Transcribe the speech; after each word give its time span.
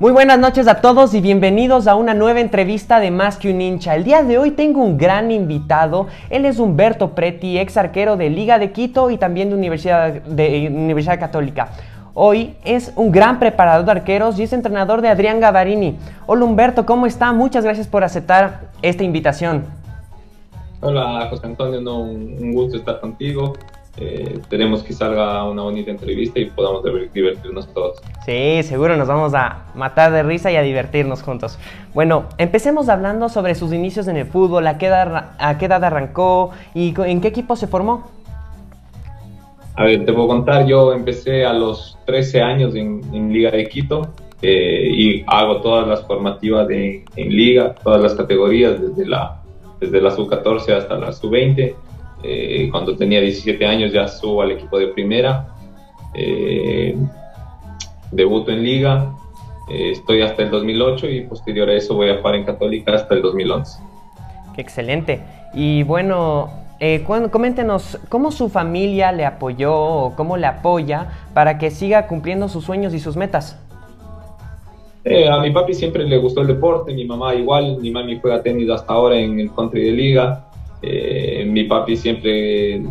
Muy 0.00 0.12
buenas 0.12 0.38
noches 0.38 0.66
a 0.66 0.80
todos 0.80 1.12
y 1.12 1.20
bienvenidos 1.20 1.86
a 1.86 1.94
una 1.94 2.14
nueva 2.14 2.40
entrevista 2.40 3.00
de 3.00 3.10
Más 3.10 3.36
que 3.36 3.52
un 3.52 3.60
hincha. 3.60 3.94
El 3.94 4.04
día 4.04 4.22
de 4.22 4.38
hoy 4.38 4.52
tengo 4.52 4.82
un 4.82 4.96
gran 4.96 5.30
invitado. 5.30 6.06
Él 6.30 6.46
es 6.46 6.58
Humberto 6.58 7.10
Preti, 7.10 7.58
ex 7.58 7.76
arquero 7.76 8.16
de 8.16 8.30
Liga 8.30 8.58
de 8.58 8.72
Quito 8.72 9.10
y 9.10 9.18
también 9.18 9.50
de 9.50 9.56
Universidad, 9.56 11.20
Católica. 11.20 11.72
Hoy 12.14 12.54
es 12.64 12.94
un 12.96 13.12
gran 13.12 13.38
preparador 13.38 13.84
de 13.84 13.90
arqueros 13.90 14.38
y 14.38 14.44
es 14.44 14.54
entrenador 14.54 15.02
de 15.02 15.08
Adrián 15.08 15.38
Gavarini. 15.38 15.98
Hola 16.24 16.46
Humberto, 16.46 16.86
¿cómo 16.86 17.04
está? 17.04 17.34
Muchas 17.34 17.64
gracias 17.64 17.86
por 17.86 18.02
aceptar 18.02 18.70
esta 18.80 19.04
invitación. 19.04 19.66
Hola 20.80 21.26
José 21.28 21.46
Antonio, 21.46 21.78
un 21.98 22.54
gusto 22.54 22.78
estar 22.78 23.00
contigo. 23.00 23.52
Eh, 24.00 24.38
tenemos 24.48 24.82
que 24.82 24.94
salga 24.94 25.44
una 25.44 25.62
bonita 25.62 25.90
entrevista 25.90 26.40
y 26.40 26.46
podamos 26.46 26.82
divertirnos 27.12 27.72
todos. 27.74 27.98
Sí, 28.24 28.62
seguro 28.62 28.96
nos 28.96 29.06
vamos 29.06 29.34
a 29.34 29.66
matar 29.74 30.10
de 30.10 30.22
risa 30.22 30.50
y 30.50 30.56
a 30.56 30.62
divertirnos 30.62 31.22
juntos. 31.22 31.58
Bueno, 31.92 32.24
empecemos 32.38 32.88
hablando 32.88 33.28
sobre 33.28 33.54
sus 33.54 33.74
inicios 33.74 34.08
en 34.08 34.16
el 34.16 34.26
fútbol, 34.26 34.66
a 34.66 34.78
qué 34.78 34.86
edad, 34.86 35.32
a 35.38 35.58
qué 35.58 35.66
edad 35.66 35.84
arrancó 35.84 36.50
y 36.74 36.94
en 36.98 37.20
qué 37.20 37.28
equipo 37.28 37.56
se 37.56 37.66
formó. 37.66 38.10
A 39.76 39.84
ver, 39.84 40.04
te 40.06 40.12
puedo 40.12 40.28
contar, 40.28 40.66
yo 40.66 40.94
empecé 40.94 41.44
a 41.44 41.52
los 41.52 41.98
13 42.06 42.40
años 42.40 42.74
en, 42.74 43.32
Liga 43.32 43.50
de 43.50 43.68
Quito 43.68 44.08
eh, 44.40 44.88
y 44.90 45.24
hago 45.26 45.60
todas 45.60 45.86
las 45.86 46.06
formativas 46.06 46.66
de, 46.68 47.04
en 47.16 47.28
Liga, 47.28 47.74
todas 47.84 48.00
las 48.00 48.14
categorías, 48.14 48.80
desde 48.80 49.06
la, 49.06 49.42
desde 49.78 50.00
la 50.00 50.10
sub-14 50.10 50.72
hasta 50.72 50.96
la 50.96 51.12
sub-20 51.12 51.74
eh, 52.22 52.68
cuando 52.70 52.96
tenía 52.96 53.20
17 53.20 53.64
años 53.64 53.92
ya 53.92 54.06
subo 54.08 54.42
al 54.42 54.52
equipo 54.52 54.78
de 54.78 54.88
primera. 54.88 55.48
Eh, 56.14 56.96
debuto 58.10 58.50
en 58.50 58.62
liga. 58.62 59.14
Eh, 59.70 59.92
estoy 59.92 60.22
hasta 60.22 60.42
el 60.42 60.50
2008 60.50 61.08
y 61.08 61.20
posterior 61.22 61.68
a 61.70 61.74
eso 61.74 61.94
voy 61.94 62.10
a 62.10 62.18
jugar 62.18 62.34
en 62.34 62.44
Católica 62.44 62.94
hasta 62.94 63.14
el 63.14 63.22
2011. 63.22 63.80
Qué 64.54 64.60
excelente. 64.60 65.20
Y 65.54 65.82
bueno, 65.84 66.50
coméntenos 67.30 67.98
cómo 68.08 68.32
su 68.32 68.48
familia 68.48 69.12
le 69.12 69.24
apoyó 69.24 69.74
o 69.74 70.16
cómo 70.16 70.36
le 70.36 70.46
apoya 70.46 71.08
para 71.34 71.58
que 71.58 71.70
siga 71.70 72.06
cumpliendo 72.06 72.48
sus 72.48 72.64
sueños 72.64 72.94
y 72.94 73.00
sus 73.00 73.16
metas. 73.16 73.58
a 75.30 75.40
mi 75.40 75.50
papi 75.50 75.72
siempre 75.72 76.04
le 76.04 76.18
gustó 76.18 76.42
el 76.42 76.48
deporte, 76.48 76.92
mi 76.92 77.04
mamá 77.04 77.34
igual, 77.34 77.78
mi 77.80 77.90
mami 77.90 78.18
juega 78.20 78.42
tenis 78.42 78.68
hasta 78.70 78.92
ahora 78.92 79.16
en 79.16 79.38
el 79.40 79.52
country 79.52 79.84
de 79.84 79.92
liga. 79.92 80.49
Eh, 80.82 81.44
mi 81.46 81.64
papi 81.64 81.96
siempre 81.96 82.82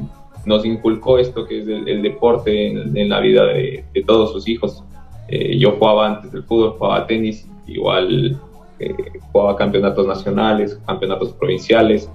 nos 0.45 0.65
inculcó 0.65 1.17
esto 1.17 1.45
que 1.45 1.59
es 1.59 1.67
el, 1.67 2.01
deporte 2.01 2.67
en, 2.67 3.09
la 3.09 3.19
vida 3.19 3.45
de, 3.45 3.83
todos 4.05 4.31
sus 4.31 4.47
hijos. 4.47 4.83
Eh, 5.27 5.57
yo 5.57 5.71
jugaba 5.73 6.07
antes 6.07 6.31
del 6.31 6.43
fútbol, 6.43 6.75
jugaba 6.77 7.05
tenis, 7.07 7.47
igual 7.67 8.39
eh, 8.79 8.95
jugaba 9.31 9.55
campeonatos 9.55 10.07
nacionales, 10.07 10.79
campeonatos 10.85 11.33
provinciales, 11.33 12.09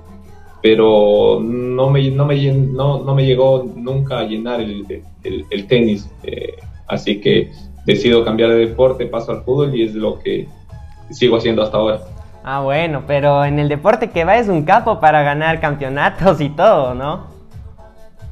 pero 0.63 1.41
no 1.43 1.91
me, 1.91 2.11
no 2.11 2.25
me, 2.25 2.53
no, 2.53 3.05
no 3.05 3.15
me 3.15 3.27
llegó 3.27 3.65
nunca 3.77 4.21
a 4.21 4.25
llenar 4.25 4.61
el, 4.61 4.87
el 5.23 5.67
tenis. 5.67 6.11
así 6.89 7.21
que 7.21 7.51
decido 7.85 8.25
cambiar 8.25 8.51
de 8.51 8.67
deporte, 8.67 9.07
paso 9.07 9.33
al 9.33 9.43
fútbol 9.43 9.75
y 9.75 9.83
es 9.83 9.95
lo 9.95 10.19
que 10.19 10.49
sigo 11.11 11.37
haciendo 11.37 11.63
hasta 11.63 11.77
ahora. 11.77 12.14
Ah, 12.47 12.61
bueno, 12.61 13.05
pero 13.07 13.43
en 13.47 13.59
el 13.59 13.71
deporte 13.71 14.11
que 14.11 14.27
va 14.27 14.37
es 14.37 14.49
un 14.49 14.65
capo 14.65 15.01
para 15.01 15.23
ganar 15.23 15.61
campeonatos 15.61 16.43
y 16.43 16.51
todo, 16.51 16.95
¿no? 16.95 17.27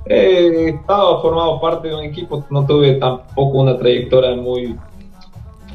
He 0.04 0.69
estado 0.69 1.22
formado 1.22 1.58
parte 1.62 1.88
de 1.88 1.94
un 1.94 2.04
equipo, 2.04 2.44
no 2.50 2.66
tuve 2.66 2.94
tampoco 2.96 3.58
una 3.58 3.78
trayectoria 3.78 4.36
muy... 4.36 4.77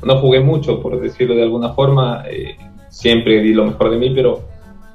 No 0.03 0.19
jugué 0.19 0.39
mucho, 0.41 0.79
por 0.83 1.01
decirlo 1.01 1.33
de 1.33 1.41
alguna 1.41 1.69
forma, 1.69 2.25
eh, 2.29 2.55
siempre 2.89 3.41
di 3.41 3.55
lo 3.55 3.65
mejor 3.65 3.89
de 3.89 3.97
mí, 3.97 4.11
pero 4.11 4.41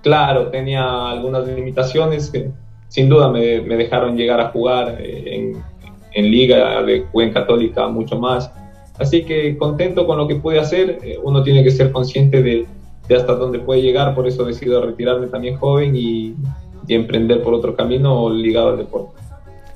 claro, 0.02 0.46
tenía 0.46 1.10
algunas 1.10 1.48
limitaciones 1.48 2.30
que 2.30 2.52
sin 2.86 3.08
duda 3.08 3.28
me, 3.28 3.40
dejaron 3.40 4.16
llegar 4.16 4.40
a 4.40 4.50
jugar 4.50 4.98
eh, 5.00 5.52
en, 6.12 6.30
liga, 6.30 6.80
de 6.84 7.06
en 7.12 7.32
católica 7.32 7.88
mucho 7.88 8.20
más. 8.20 8.52
Así 9.00 9.24
que 9.24 9.56
contento 9.58 10.06
con 10.06 10.18
lo 10.18 10.28
que 10.28 10.36
pude 10.36 10.60
hacer, 10.60 11.00
eh, 11.02 11.18
uno 11.20 11.42
tiene 11.42 11.64
que 11.64 11.72
ser 11.72 11.90
consciente 11.90 12.40
de 12.40 12.66
de 13.08 13.16
hasta 13.16 13.34
dónde 13.34 13.58
puede 13.58 13.82
llegar, 13.82 14.14
por 14.14 14.26
eso 14.26 14.44
decido 14.44 14.84
retirarme 14.84 15.26
también 15.26 15.56
joven 15.56 15.94
y, 15.96 16.34
emprender 16.88 17.42
por 17.42 17.54
otro 17.54 17.74
camino 17.74 18.28
ligado 18.28 18.70
al 18.70 18.76
deporte. 18.76 19.22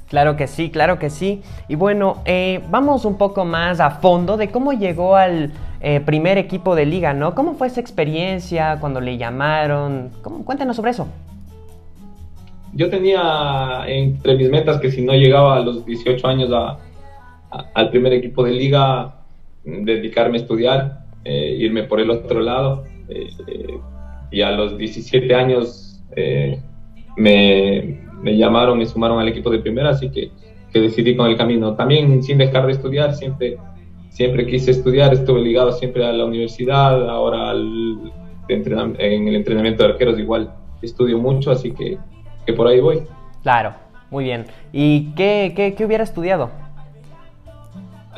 Claro 0.08 0.36
que 0.36 0.46
sí, 0.46 0.70
claro 0.70 0.98
que 0.98 1.08
sí. 1.08 1.40
Y 1.66 1.76
bueno, 1.76 2.20
eh, 2.26 2.60
vamos 2.68 3.06
un 3.06 3.16
poco 3.16 3.44
más 3.46 3.80
a 3.80 3.90
fondo 3.90 4.36
de 4.36 4.50
cómo 4.50 4.72
llegó 4.72 5.16
al 5.16 5.50
eh, 5.80 6.00
primer 6.00 6.36
equipo 6.36 6.74
de 6.74 6.84
liga, 6.84 7.14
¿no? 7.14 7.34
¿Cómo 7.34 7.54
fue 7.54 7.68
esa 7.68 7.80
experiencia 7.80 8.78
cuando 8.80 9.00
le 9.00 9.16
llamaron? 9.16 10.10
¿Cómo? 10.20 10.44
Cuéntanos 10.44 10.76
sobre 10.76 10.90
eso. 10.90 11.06
Yo 12.74 12.90
tenía 12.90 13.84
entre 13.86 14.36
mis 14.36 14.50
metas 14.50 14.78
que 14.78 14.90
si 14.90 15.02
no 15.02 15.14
llegaba 15.14 15.56
a 15.56 15.60
los 15.60 15.86
18 15.86 16.26
años 16.26 16.50
al 17.72 17.90
primer 17.90 18.12
equipo 18.12 18.44
de 18.44 18.50
liga, 18.50 19.14
dedicarme 19.64 20.36
a 20.36 20.40
estudiar, 20.40 20.98
eh, 21.24 21.56
irme 21.58 21.84
por 21.84 22.00
el 22.00 22.10
otro 22.10 22.40
lado 22.40 22.84
eh, 23.08 23.80
y 24.30 24.40
a 24.42 24.50
los 24.50 24.76
17 24.76 25.34
años 25.34 26.02
eh, 26.14 26.60
me, 27.16 28.00
me, 28.22 28.36
llamaron, 28.36 28.78
me 28.78 28.86
sumaron 28.86 29.18
al 29.18 29.28
equipo 29.28 29.50
de 29.50 29.58
primera, 29.58 29.90
así 29.90 30.10
que, 30.10 30.30
que, 30.72 30.80
decidí 30.80 31.16
con 31.16 31.26
el 31.26 31.36
camino. 31.36 31.74
También 31.74 32.22
sin 32.22 32.38
dejar 32.38 32.66
de 32.66 32.72
estudiar, 32.72 33.14
siempre, 33.14 33.56
siempre 34.10 34.46
quise 34.46 34.70
estudiar, 34.70 35.12
estuve 35.12 35.40
ligado 35.40 35.72
siempre 35.72 36.04
a 36.04 36.12
la 36.12 36.24
universidad, 36.24 37.08
ahora 37.08 37.50
al, 37.50 38.12
en 38.48 39.28
el 39.28 39.36
entrenamiento 39.36 39.82
de 39.82 39.90
arqueros 39.90 40.18
igual 40.18 40.52
estudio 40.82 41.18
mucho, 41.18 41.50
así 41.50 41.72
que, 41.72 41.98
que 42.44 42.52
por 42.52 42.66
ahí 42.66 42.80
voy. 42.80 43.02
Claro, 43.42 43.74
muy 44.10 44.24
bien. 44.24 44.46
¿Y 44.72 45.12
qué, 45.14 45.52
qué, 45.56 45.74
qué 45.74 45.84
hubiera 45.84 46.04
estudiado? 46.04 46.50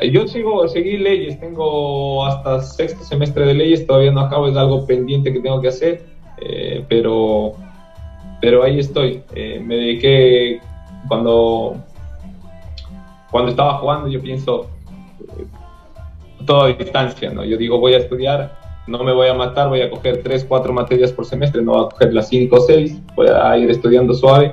Yo 0.02 0.28
sigo, 0.28 0.68
seguí 0.68 0.96
leyes, 0.96 1.40
tengo 1.40 2.24
hasta 2.24 2.62
sexto 2.62 3.02
semestre 3.02 3.46
de 3.46 3.54
leyes, 3.54 3.86
todavía 3.86 4.12
no 4.12 4.20
acabo, 4.20 4.46
es 4.46 4.56
algo 4.56 4.86
pendiente 4.86 5.32
que 5.32 5.40
tengo 5.40 5.60
que 5.60 5.68
hacer, 5.68 6.04
eh, 6.40 6.84
pero, 6.88 7.54
pero 8.40 8.62
ahí 8.62 8.78
estoy. 8.78 9.22
Eh, 9.34 9.60
me 9.64 9.74
dediqué 9.74 10.60
cuando, 11.08 11.76
cuando 13.30 13.50
estaba 13.50 13.78
jugando, 13.78 14.06
yo 14.08 14.20
pienso 14.22 14.68
eh, 15.36 15.44
toda 16.46 16.68
distancia, 16.68 17.30
¿no? 17.30 17.44
Yo 17.44 17.56
digo, 17.56 17.80
voy 17.80 17.94
a 17.94 17.98
estudiar, 17.98 18.56
no 18.86 19.02
me 19.02 19.12
voy 19.12 19.26
a 19.26 19.34
matar, 19.34 19.68
voy 19.68 19.80
a 19.80 19.90
coger 19.90 20.22
tres, 20.22 20.44
cuatro 20.44 20.72
materias 20.72 21.10
por 21.10 21.24
semestre, 21.24 21.60
no 21.60 21.72
voy 21.72 21.86
a 21.86 21.88
coger 21.88 22.14
las 22.14 22.28
cinco 22.28 22.56
o 22.56 22.60
seis, 22.60 23.00
voy 23.16 23.26
a 23.28 23.58
ir 23.58 23.68
estudiando 23.68 24.14
suave. 24.14 24.52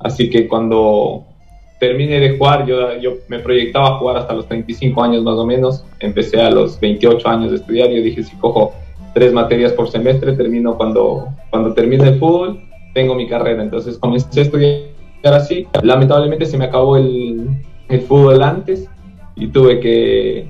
Así 0.00 0.28
que 0.28 0.48
cuando 0.48 1.24
terminé 1.88 2.18
de 2.18 2.38
jugar, 2.38 2.66
yo, 2.66 2.96
yo 2.98 3.14
me 3.28 3.38
proyectaba 3.40 3.88
a 3.88 3.98
jugar 3.98 4.16
hasta 4.16 4.32
los 4.32 4.48
35 4.48 5.02
años 5.02 5.22
más 5.22 5.34
o 5.34 5.44
menos, 5.44 5.84
empecé 6.00 6.40
a 6.40 6.50
los 6.50 6.80
28 6.80 7.28
años 7.28 7.50
de 7.50 7.56
estudiar, 7.56 7.90
yo 7.90 8.02
dije, 8.02 8.22
si 8.22 8.34
cojo 8.36 8.72
tres 9.12 9.34
materias 9.34 9.72
por 9.72 9.90
semestre, 9.90 10.32
termino 10.32 10.76
cuando, 10.76 11.28
cuando 11.50 11.74
termine 11.74 12.08
el 12.08 12.18
fútbol, 12.18 12.58
tengo 12.94 13.14
mi 13.14 13.28
carrera, 13.28 13.62
entonces 13.62 13.98
comencé 13.98 14.40
a 14.40 14.42
estudiar 14.44 14.84
así, 15.24 15.66
lamentablemente 15.82 16.46
se 16.46 16.56
me 16.56 16.64
acabó 16.64 16.96
el, 16.96 17.48
el 17.90 18.00
fútbol 18.00 18.42
antes 18.42 18.88
y 19.36 19.48
tuve 19.48 19.80
que, 19.80 20.48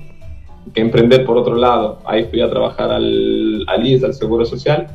que, 0.72 0.80
emprender 0.80 1.24
por 1.26 1.36
otro 1.36 1.56
lado, 1.56 1.98
ahí 2.04 2.24
fui 2.30 2.42
a 2.42 2.48
trabajar 2.48 2.92
al, 2.92 3.64
al 3.66 3.86
IES, 3.86 4.04
al 4.04 4.14
Seguro 4.14 4.44
Social, 4.44 4.86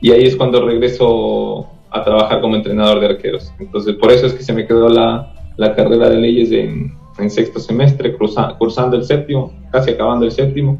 y 0.00 0.12
ahí 0.12 0.24
es 0.26 0.36
cuando 0.36 0.64
regreso 0.64 1.66
a 1.90 2.04
trabajar 2.04 2.40
como 2.40 2.56
entrenador 2.56 3.00
de 3.00 3.06
arqueros. 3.06 3.52
Entonces, 3.58 3.94
por 3.96 4.10
eso 4.10 4.26
es 4.26 4.32
que 4.32 4.42
se 4.42 4.52
me 4.52 4.66
quedó 4.66 4.88
la, 4.88 5.41
la 5.62 5.74
carrera 5.74 6.10
de 6.10 6.16
leyes 6.16 6.50
en, 6.52 6.92
sexto 7.30 7.60
semestre, 7.60 8.16
cursando 8.16 8.96
el 8.96 9.04
séptimo, 9.04 9.52
casi 9.70 9.92
acabando 9.92 10.24
el 10.24 10.32
séptimo. 10.32 10.78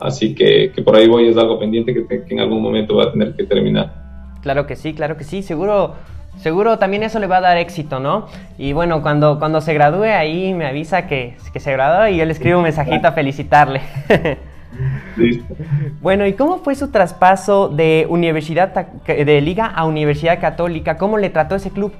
Así 0.00 0.34
que, 0.34 0.72
por 0.84 0.96
ahí 0.96 1.06
voy, 1.06 1.28
es 1.28 1.36
algo 1.36 1.58
pendiente 1.58 1.92
que, 1.92 2.24
en 2.30 2.40
algún 2.40 2.62
momento 2.62 2.96
va 2.96 3.04
a 3.04 3.12
tener 3.12 3.36
que 3.36 3.44
terminar. 3.44 3.92
Claro 4.40 4.66
que 4.66 4.74
sí, 4.74 4.94
claro 4.94 5.16
que 5.16 5.24
sí, 5.24 5.42
seguro, 5.42 5.94
seguro 6.38 6.78
también 6.78 7.02
eso 7.02 7.20
le 7.20 7.26
va 7.26 7.36
a 7.36 7.40
dar 7.42 7.58
éxito, 7.58 8.00
¿no? 8.00 8.26
Y 8.58 8.72
bueno, 8.72 9.02
cuando, 9.02 9.38
cuando 9.38 9.60
se 9.60 9.74
gradúe 9.74 10.04
ahí 10.04 10.54
me 10.54 10.66
avisa 10.66 11.06
que, 11.06 11.36
que 11.52 11.60
se 11.60 11.70
graduó 11.72 12.08
y 12.08 12.16
yo 12.16 12.24
le 12.24 12.32
escribo 12.32 12.56
un 12.56 12.64
mensajito 12.64 13.06
a 13.06 13.12
felicitarle. 13.12 13.82
Listo. 15.16 15.54
Bueno, 16.00 16.26
¿y 16.26 16.32
cómo 16.32 16.58
fue 16.58 16.74
su 16.74 16.90
traspaso 16.90 17.68
de 17.68 18.06
Universidad 18.08 18.74
de 19.06 19.40
Liga 19.42 19.66
a 19.66 19.84
Universidad 19.84 20.40
Católica? 20.40 20.96
¿Cómo 20.96 21.18
le 21.18 21.28
trató 21.28 21.54
ese 21.54 21.70
club? 21.70 21.92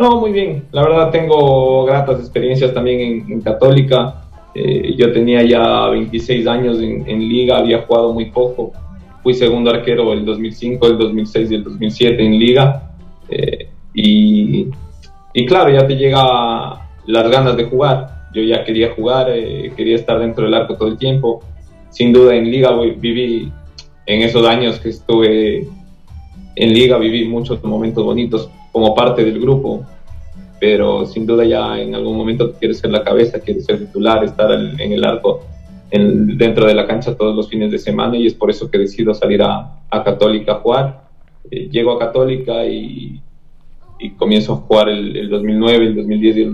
No, 0.00 0.18
muy 0.18 0.32
bien. 0.32 0.64
La 0.72 0.80
verdad 0.82 1.10
tengo 1.10 1.84
gratas 1.84 2.20
experiencias 2.20 2.72
también 2.72 3.26
en, 3.28 3.40
Católica. 3.42 4.22
Eh, 4.54 4.94
yo 4.96 5.12
tenía 5.12 5.42
ya 5.42 5.88
26 5.90 6.46
años 6.46 6.78
en, 6.80 7.28
liga, 7.28 7.58
había 7.58 7.82
jugado 7.82 8.14
muy 8.14 8.30
poco. 8.30 8.72
Fui 9.22 9.34
segundo 9.34 9.70
arquero 9.70 10.14
el 10.14 10.24
2005, 10.24 10.86
el 10.86 10.96
2006 10.96 11.50
y 11.50 11.54
el 11.54 11.64
2007 11.64 12.24
en 12.24 12.38
liga. 12.38 12.92
Eh, 13.28 13.68
y, 13.92 14.68
y, 15.34 15.44
claro, 15.44 15.70
ya 15.70 15.86
te 15.86 15.94
llega 15.96 16.88
las 17.04 17.30
ganas 17.30 17.54
de 17.58 17.64
jugar. 17.64 18.30
Yo 18.32 18.42
ya 18.42 18.64
quería 18.64 18.94
jugar, 18.94 19.26
eh, 19.28 19.70
quería 19.76 19.96
estar 19.96 20.18
dentro 20.18 20.46
del 20.46 20.54
arco 20.54 20.76
todo 20.76 20.88
el 20.88 20.96
tiempo. 20.96 21.42
sin 21.90 22.10
duda 22.10 22.34
en 22.36 22.50
liga 22.50 22.70
viví 22.72 23.52
en 24.06 24.22
esos 24.22 24.46
años 24.46 24.78
que 24.78 24.88
estuve 24.88 25.68
en 26.56 26.72
liga, 26.72 26.96
viví 26.96 27.28
muchos 27.28 27.62
momentos 27.62 28.02
bonitos 28.02 28.48
como 28.72 28.94
parte 28.94 29.24
del 29.24 29.40
grupo, 29.40 29.84
pero 30.60 31.06
sin 31.06 31.26
duda 31.26 31.44
ya 31.44 31.80
en 31.80 31.94
algún 31.94 32.16
momento 32.16 32.52
quieres 32.52 32.78
ser 32.78 32.90
la 32.90 33.02
cabeza, 33.02 33.40
quieres 33.40 33.64
ser 33.64 33.78
titular, 33.78 34.22
estar 34.24 34.50
en 34.52 34.92
el 34.92 35.04
arco 35.04 35.40
dentro 35.90 36.66
de 36.66 36.74
la 36.74 36.86
cancha 36.86 37.16
todos 37.16 37.34
los 37.34 37.48
fines 37.48 37.70
de 37.70 37.78
semana 37.78 38.16
y 38.16 38.26
es 38.26 38.34
por 38.34 38.50
eso 38.50 38.70
que 38.70 38.78
decido 38.78 39.12
salir 39.14 39.42
a, 39.42 39.76
Católica 40.04 40.52
a 40.52 40.54
jugar. 40.56 41.02
Eh, 41.50 41.68
llego 41.68 41.92
a 41.92 41.98
Católica 41.98 42.64
y, 42.64 43.20
comienzo 44.16 44.54
a 44.54 44.56
jugar 44.56 44.88
el, 44.88 45.28
2009, 45.28 45.86
el 45.86 45.96
2010 45.96 46.36
y 46.36 46.42
el 46.42 46.52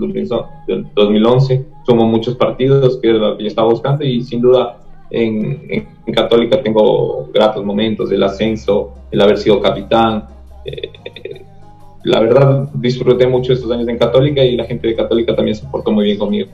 2011. 0.95 1.65
Sumo 1.85 2.05
muchos 2.05 2.35
partidos, 2.35 2.97
que 2.97 3.07
yo 3.07 3.37
estaba 3.39 3.69
buscando 3.69 4.03
y 4.03 4.21
sin 4.21 4.41
duda 4.41 4.79
en, 5.11 5.87
Católica 6.13 6.61
tengo 6.63 7.29
gratos 7.33 7.63
momentos, 7.63 8.11
el 8.11 8.23
ascenso, 8.23 8.93
el 9.11 9.21
haber 9.21 9.37
sido 9.37 9.61
capitán. 9.61 10.25
Eh, 10.65 10.89
la 12.07 12.19
verdad 12.19 12.69
disfruté 12.73 13.27
mucho 13.27 13.53
estos 13.53 13.71
años 13.71 13.87
en 13.87 13.97
Católica 13.97 14.43
y 14.43 14.55
la 14.55 14.65
gente 14.65 14.87
de 14.87 14.95
Católica 14.95 15.35
también 15.35 15.55
se 15.55 15.65
portó 15.67 15.91
muy 15.91 16.05
bien 16.05 16.17
conmigo. 16.17 16.49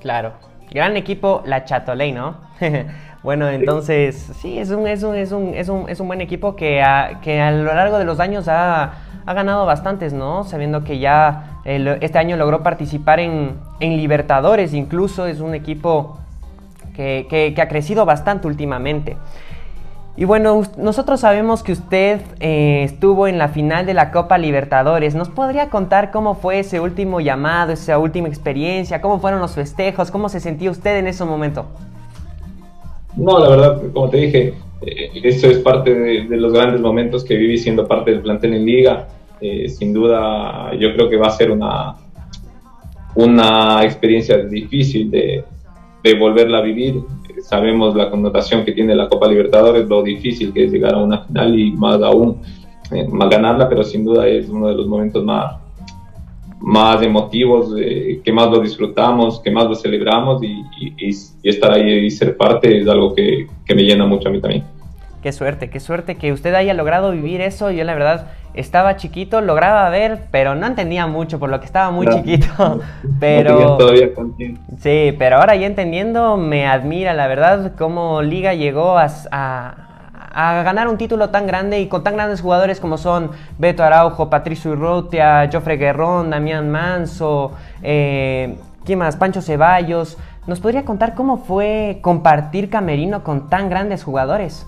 Claro, 0.00 0.32
Gran 0.70 0.96
equipo, 0.96 1.42
la 1.46 1.64
Chatoley, 1.64 2.12
¿no? 2.12 2.36
bueno, 3.22 3.48
entonces, 3.48 4.30
sí, 4.40 4.58
es 4.58 4.70
un, 4.70 4.86
es 4.86 5.02
un, 5.02 5.14
es 5.14 5.32
un, 5.32 5.54
es 5.54 5.68
un, 5.68 5.88
es 5.88 5.98
un 5.98 6.06
buen 6.06 6.20
equipo 6.20 6.56
que 6.56 6.82
a, 6.82 7.20
que 7.22 7.40
a 7.40 7.50
lo 7.50 7.64
largo 7.74 7.98
de 7.98 8.04
los 8.04 8.20
años 8.20 8.48
ha, 8.48 8.92
ha 9.24 9.34
ganado 9.34 9.64
bastantes, 9.64 10.12
¿no? 10.12 10.44
Sabiendo 10.44 10.84
que 10.84 10.98
ya 10.98 11.60
este 11.64 12.18
año 12.18 12.36
logró 12.36 12.62
participar 12.62 13.20
en, 13.20 13.54
en, 13.80 13.96
Libertadores, 13.96 14.74
incluso 14.74 15.26
es 15.26 15.40
un 15.40 15.54
equipo 15.54 16.18
que, 16.94 17.26
que, 17.28 17.54
que 17.54 17.62
ha 17.62 17.68
crecido 17.68 18.04
bastante 18.04 18.46
últimamente. 18.46 19.16
Y 20.18 20.24
bueno, 20.24 20.62
nosotros 20.76 21.20
sabemos 21.20 21.62
que 21.62 21.70
usted 21.70 22.20
eh, 22.40 22.82
estuvo 22.82 23.28
en 23.28 23.38
la 23.38 23.50
final 23.50 23.86
de 23.86 23.94
la 23.94 24.10
Copa 24.10 24.36
Libertadores. 24.36 25.14
¿Nos 25.14 25.28
podría 25.28 25.70
contar 25.70 26.10
cómo 26.10 26.34
fue 26.34 26.58
ese 26.58 26.80
último 26.80 27.20
llamado, 27.20 27.70
esa 27.70 28.00
última 28.00 28.26
experiencia? 28.26 29.00
¿Cómo 29.00 29.20
fueron 29.20 29.38
los 29.38 29.52
festejos? 29.52 30.10
¿Cómo 30.10 30.28
se 30.28 30.40
sentía 30.40 30.72
usted 30.72 30.96
en 30.96 31.06
ese 31.06 31.24
momento? 31.24 31.66
No, 33.16 33.38
la 33.38 33.48
verdad, 33.48 33.82
como 33.94 34.10
te 34.10 34.16
dije, 34.16 34.54
eh, 34.82 35.10
eso 35.22 35.46
es 35.46 35.58
parte 35.58 35.94
de, 35.94 36.36
los 36.36 36.52
grandes 36.52 36.80
momentos 36.80 37.22
que 37.24 37.36
viví 37.36 37.56
siendo 37.56 37.86
parte 37.86 38.10
del 38.10 38.20
plantel 38.20 38.54
en 38.54 38.66
liga. 38.66 39.06
Eh, 39.40 39.68
sin 39.68 39.92
duda, 39.92 40.74
yo 40.74 40.94
creo 40.94 41.08
que 41.08 41.16
va 41.16 41.28
a 41.28 41.30
ser 41.30 41.52
una, 41.52 41.94
una 43.14 43.84
experiencia 43.84 44.36
difícil 44.38 45.12
de, 45.12 45.44
de 46.02 46.14
volverla 46.18 46.58
a 46.58 46.62
vivir 46.62 47.04
sabemos 47.48 47.96
la 47.96 48.10
connotación 48.10 48.62
que 48.62 48.72
tiene 48.72 48.94
la 48.94 49.08
Copa 49.08 49.26
Libertadores, 49.26 49.88
lo 49.88 50.02
difícil 50.02 50.52
que 50.52 50.64
es 50.64 50.72
llegar 50.72 50.94
a 50.94 50.98
una 50.98 51.22
final 51.24 51.58
y 51.58 51.72
más 51.72 52.02
aún 52.02 52.42
eh, 52.90 53.06
más 53.08 53.30
ganarla, 53.30 53.68
pero 53.68 53.82
sin 53.84 54.04
duda 54.04 54.26
es 54.26 54.48
uno 54.50 54.68
de 54.68 54.74
los 54.74 54.86
momentos 54.86 55.24
más, 55.24 55.56
más 56.60 57.02
emotivos, 57.02 57.74
eh, 57.78 58.20
que 58.22 58.32
más 58.32 58.50
lo 58.50 58.60
disfrutamos, 58.60 59.40
que 59.40 59.50
más 59.50 59.64
lo 59.64 59.74
celebramos 59.74 60.42
y, 60.42 60.62
estar 61.42 61.72
ahí 61.72 62.04
y 62.04 62.10
ser 62.10 62.36
parte 62.36 62.80
es 62.80 62.88
algo 62.88 63.14
que, 63.14 63.46
que 63.64 63.74
me 63.74 63.82
llena 63.82 64.04
mucho 64.04 64.28
a 64.28 64.32
mí 64.32 64.40
también. 64.40 64.64
Qué 65.22 65.32
suerte, 65.32 65.68
qué 65.68 65.80
suerte 65.80 66.16
que 66.16 66.32
usted 66.32 66.54
haya 66.54 66.74
logrado 66.74 67.10
vivir 67.10 67.40
eso. 67.40 67.72
Yo 67.72 67.82
la 67.82 67.94
verdad 67.94 68.28
estaba 68.54 68.96
chiquito, 68.96 69.40
lograba 69.40 69.88
ver, 69.90 70.26
pero 70.30 70.54
no 70.54 70.66
entendía 70.66 71.06
mucho 71.06 71.38
por 71.38 71.50
lo 71.50 71.58
que 71.58 71.66
estaba 71.66 71.90
muy 71.90 72.06
chiquito. 72.06 72.80
Pero 73.20 73.76
todavía 73.76 74.10
sí, 74.80 75.14
pero 75.18 75.36
ahora 75.36 75.56
ya 75.56 75.66
entendiendo 75.66 76.36
me 76.36 76.66
admira 76.66 77.14
la 77.14 77.26
verdad 77.26 77.72
cómo 77.76 78.22
Liga 78.22 78.54
llegó 78.54 78.96
a, 78.98 79.08
a, 79.30 80.62
ganar 80.62 80.88
un 80.88 80.98
título 80.98 81.30
tan 81.30 81.46
grande 81.46 81.80
y 81.80 81.88
con 81.88 82.04
tan 82.04 82.14
grandes 82.14 82.40
jugadores 82.40 82.80
como 82.80 82.96
son 82.96 83.30
Beto 83.58 83.82
Araujo, 83.82 84.30
Patricio 84.30 84.72
Urrutia, 84.72 85.48
Jofre 85.52 85.76
Guerrón, 85.76 86.30
Damián 86.30 86.70
Manso, 86.70 87.52
eh, 87.82 88.56
¿quién 88.84 89.00
más? 89.00 89.16
Pancho 89.16 89.42
Ceballos. 89.42 90.16
¿Nos 90.46 90.60
podría 90.60 90.84
contar 90.84 91.14
cómo 91.14 91.38
fue 91.38 91.98
compartir 92.02 92.70
camerino 92.70 93.22
con 93.22 93.48
tan 93.48 93.68
grandes 93.68 94.02
jugadores? 94.04 94.66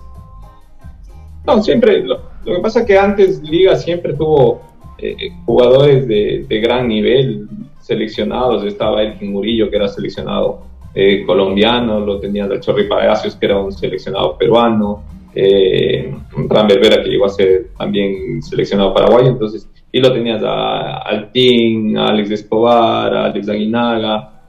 No, 1.45 1.61
siempre, 1.61 2.03
lo, 2.03 2.19
que 2.43 2.59
pasa 2.61 2.81
es 2.81 2.85
que 2.85 2.97
antes 2.97 3.41
Liga 3.41 3.75
siempre 3.75 4.13
tuvo 4.13 4.61
eh, 4.97 5.31
jugadores 5.45 6.07
de, 6.07 6.45
gran 6.61 6.87
nivel 6.87 7.47
seleccionados, 7.79 8.63
estaba 8.65 9.01
el 9.01 9.19
Murillo 9.21 9.69
que 9.69 9.77
era 9.77 9.87
seleccionado 9.87 10.61
eh, 10.93 11.25
colombiano, 11.25 11.99
lo 11.99 12.19
tenías 12.19 12.49
al 12.49 12.59
Chorri 12.59 12.87
Palacios 12.87 13.35
que 13.35 13.45
era 13.47 13.59
un 13.59 13.71
seleccionado 13.71 14.37
peruano, 14.37 15.03
eh, 15.33 16.13
Ram 16.49 16.67
que 16.67 17.09
llegó 17.09 17.25
a 17.25 17.29
ser 17.29 17.69
también 17.77 18.41
seleccionado 18.41 18.93
paraguayo, 18.93 19.29
entonces, 19.29 19.67
y 19.91 19.99
lo 19.99 20.13
tenías 20.13 20.43
a, 20.43 20.97
al 20.99 21.31
Team, 21.31 21.97
a 21.97 22.07
Alex 22.07 22.31
Escobar, 22.31 23.13
a 23.15 23.25
Alex 23.25 23.49
Aguinaga, 23.49 24.40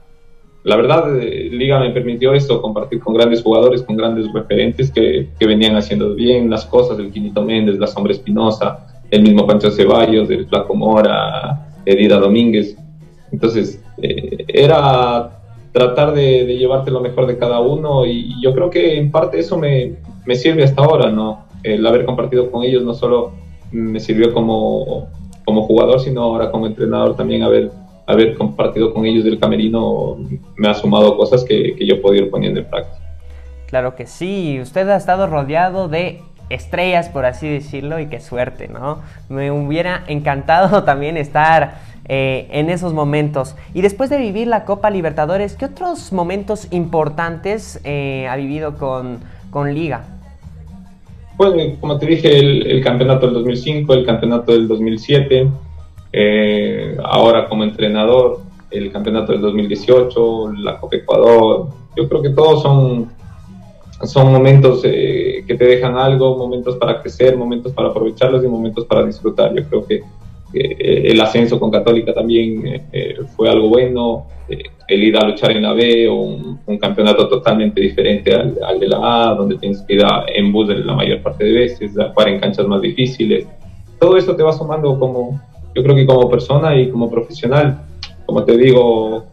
la 0.63 0.77
verdad, 0.77 1.19
eh, 1.19 1.49
Liga 1.51 1.79
me 1.79 1.91
permitió 1.91 2.33
esto, 2.33 2.61
compartir 2.61 2.99
con 2.99 3.13
grandes 3.13 3.43
jugadores, 3.43 3.83
con 3.83 3.97
grandes 3.97 4.31
referentes 4.31 4.91
que, 4.91 5.29
que 5.37 5.45
venían 5.45 5.75
haciendo 5.75 6.15
bien 6.15 6.49
las 6.49 6.65
cosas, 6.65 6.97
el 6.99 7.11
Quinito 7.11 7.43
Méndez, 7.43 7.77
la 7.77 7.87
Sombra 7.87 8.13
Espinosa, 8.13 8.87
el 9.11 9.23
mismo 9.23 9.45
Pancho 9.45 9.71
Ceballos, 9.71 10.29
el 10.29 10.47
Flaco 10.47 10.73
Mora, 10.73 11.67
Edida 11.85 12.17
Domínguez. 12.17 12.77
Entonces, 13.31 13.83
eh, 14.01 14.45
era 14.47 15.39
tratar 15.73 16.13
de, 16.13 16.45
de, 16.45 16.57
llevarte 16.57 16.91
lo 16.91 17.01
mejor 17.01 17.27
de 17.27 17.37
cada 17.37 17.59
uno 17.59 18.05
y 18.05 18.35
yo 18.41 18.53
creo 18.53 18.69
que 18.69 18.97
en 18.97 19.11
parte 19.11 19.39
eso 19.39 19.57
me, 19.57 19.95
me 20.25 20.35
sirve 20.35 20.63
hasta 20.63 20.83
ahora, 20.83 21.11
¿no? 21.11 21.45
El 21.63 21.85
haber 21.85 22.05
compartido 22.05 22.49
con 22.51 22.63
ellos 22.63 22.83
no 22.83 22.93
solo 22.93 23.31
me 23.71 23.99
sirvió 23.99 24.33
como, 24.33 25.07
como 25.43 25.63
jugador, 25.63 25.99
sino 25.99 26.21
ahora 26.21 26.51
como 26.51 26.67
entrenador 26.67 27.15
también 27.15 27.43
haber 27.43 27.71
haber 28.05 28.35
compartido 28.35 28.93
con 28.93 29.05
ellos 29.05 29.23
del 29.23 29.39
camerino 29.39 30.17
me 30.57 30.67
ha 30.67 30.73
sumado 30.73 31.15
cosas 31.17 31.43
que, 31.43 31.75
que 31.75 31.85
yo 31.85 32.01
puedo 32.01 32.15
ir 32.15 32.29
poniendo 32.29 32.59
en 32.59 32.65
práctica. 32.65 32.97
Claro 33.67 33.95
que 33.95 34.05
sí, 34.05 34.59
usted 34.61 34.87
ha 34.89 34.95
estado 34.95 35.27
rodeado 35.27 35.87
de 35.87 36.21
estrellas, 36.49 37.09
por 37.09 37.25
así 37.25 37.47
decirlo, 37.47 37.99
y 37.99 38.07
qué 38.07 38.19
suerte, 38.19 38.67
¿no? 38.67 38.99
Me 39.29 39.51
hubiera 39.51 40.03
encantado 40.07 40.83
también 40.85 41.17
estar 41.17 41.75
eh, 42.05 42.47
en 42.51 42.69
esos 42.69 42.93
momentos. 42.93 43.55
Y 43.73 43.81
después 43.81 44.09
de 44.09 44.17
vivir 44.17 44.47
la 44.47 44.65
Copa 44.65 44.89
Libertadores, 44.89 45.55
¿qué 45.55 45.65
otros 45.65 46.11
momentos 46.11 46.67
importantes 46.71 47.79
eh, 47.83 48.27
ha 48.29 48.35
vivido 48.35 48.77
con, 48.77 49.19
con 49.49 49.73
Liga? 49.73 50.03
Pues, 51.37 51.77
como 51.79 51.97
te 51.97 52.05
dije, 52.05 52.37
el, 52.37 52.67
el, 52.67 52.83
campeonato 52.83 53.25
del 53.25 53.35
2005, 53.35 53.93
el 53.93 54.05
campeonato 54.05 54.51
del 54.51 54.67
2007, 54.67 55.47
eh, 56.15 56.95
ahora 57.03 57.49
como 57.49 57.63
entrenador, 57.63 58.41
el 58.69 58.91
campeonato 58.91 59.31
del 59.31 59.41
2018, 59.41 60.53
la 60.59 60.79
Copa 60.79 60.95
Ecuador, 60.95 61.69
yo 61.97 62.07
creo 62.07 62.21
que 62.21 62.29
todos 62.29 62.61
son, 62.61 63.09
son 64.03 64.31
momentos 64.31 64.81
eh, 64.83 65.43
que 65.47 65.55
te 65.55 65.65
dejan 65.65 65.97
algo, 65.97 66.37
momentos 66.37 66.77
para 66.77 67.01
crecer, 67.01 67.35
momentos 67.35 67.73
para 67.73 67.89
aprovecharlos 67.89 68.43
y 68.43 68.47
momentos 68.47 68.85
para 68.85 69.03
disfrutar. 69.03 69.55
Yo 69.55 69.67
creo 69.67 69.85
que 69.87 70.03
el 70.55 71.19
ascenso 71.19 71.59
con 71.59 71.71
Católica 71.71 72.13
también 72.13 72.83
eh, 72.91 73.15
fue 73.35 73.49
algo 73.49 73.69
bueno, 73.69 74.27
el 74.87 75.03
ir 75.03 75.17
a 75.17 75.27
luchar 75.27 75.49
en 75.49 75.63
la 75.63 75.73
B 75.73 76.07
o 76.07 76.13
un, 76.13 76.77
campeonato 76.79 77.27
totalmente 77.27 77.81
diferente 77.81 78.35
al, 78.35 78.55
al, 78.63 78.79
de 78.79 78.87
la 78.87 79.31
A, 79.31 79.33
donde 79.33 79.57
tienes 79.57 79.81
que 79.81 79.95
ir 79.95 80.03
en 80.27 80.51
bus 80.51 80.67
la 80.67 80.93
mayor 80.93 81.23
parte 81.23 81.43
de 81.45 81.53
veces, 81.53 81.97
a 81.97 82.09
jugar 82.09 82.29
en 82.29 82.39
canchas 82.39 82.67
más 82.67 82.81
difíciles. 82.81 83.47
Todo 83.99 84.15
esto 84.15 84.35
te 84.35 84.43
va 84.43 84.53
sumando 84.53 84.99
como, 84.99 85.41
yo 85.75 85.83
creo 85.83 85.95
que 85.95 86.05
como 86.05 86.29
persona 86.29 86.75
y 86.75 86.89
como 86.89 87.09
profesional, 87.09 87.81
como 88.25 88.43
te 88.43 88.57
digo, 88.57 89.25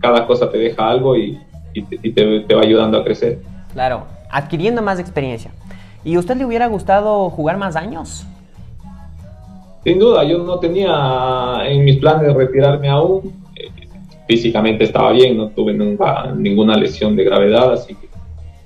cada 0.00 0.26
cosa 0.26 0.50
te 0.50 0.58
deja 0.58 0.88
algo 0.88 1.16
y, 1.16 1.38
te, 1.74 2.54
va 2.54 2.62
ayudando 2.62 2.98
a 2.98 3.04
crecer. 3.04 3.40
Claro, 3.72 4.04
adquiriendo 4.30 4.82
más 4.82 4.98
experiencia. 4.98 5.50
¿Y 6.04 6.14
a 6.14 6.18
usted 6.18 6.36
le 6.36 6.44
hubiera 6.44 6.66
gustado 6.66 7.30
jugar 7.30 7.56
más 7.56 7.76
años? 7.76 8.26
Sin 9.84 9.98
duda, 9.98 10.24
yo 10.24 10.38
no 10.38 10.58
tenía 10.58 11.58
en 11.66 11.84
mis 11.84 11.98
planes 11.98 12.34
retirarme 12.34 12.88
aún. 12.88 13.32
Físicamente 14.26 14.84
estaba 14.84 15.12
bien, 15.12 15.36
no 15.36 15.48
tuve 15.48 15.72
nunca, 15.72 16.32
ninguna 16.36 16.76
lesión 16.76 17.16
de 17.16 17.24
gravedad, 17.24 17.72
así 17.72 17.94
que 17.94 18.08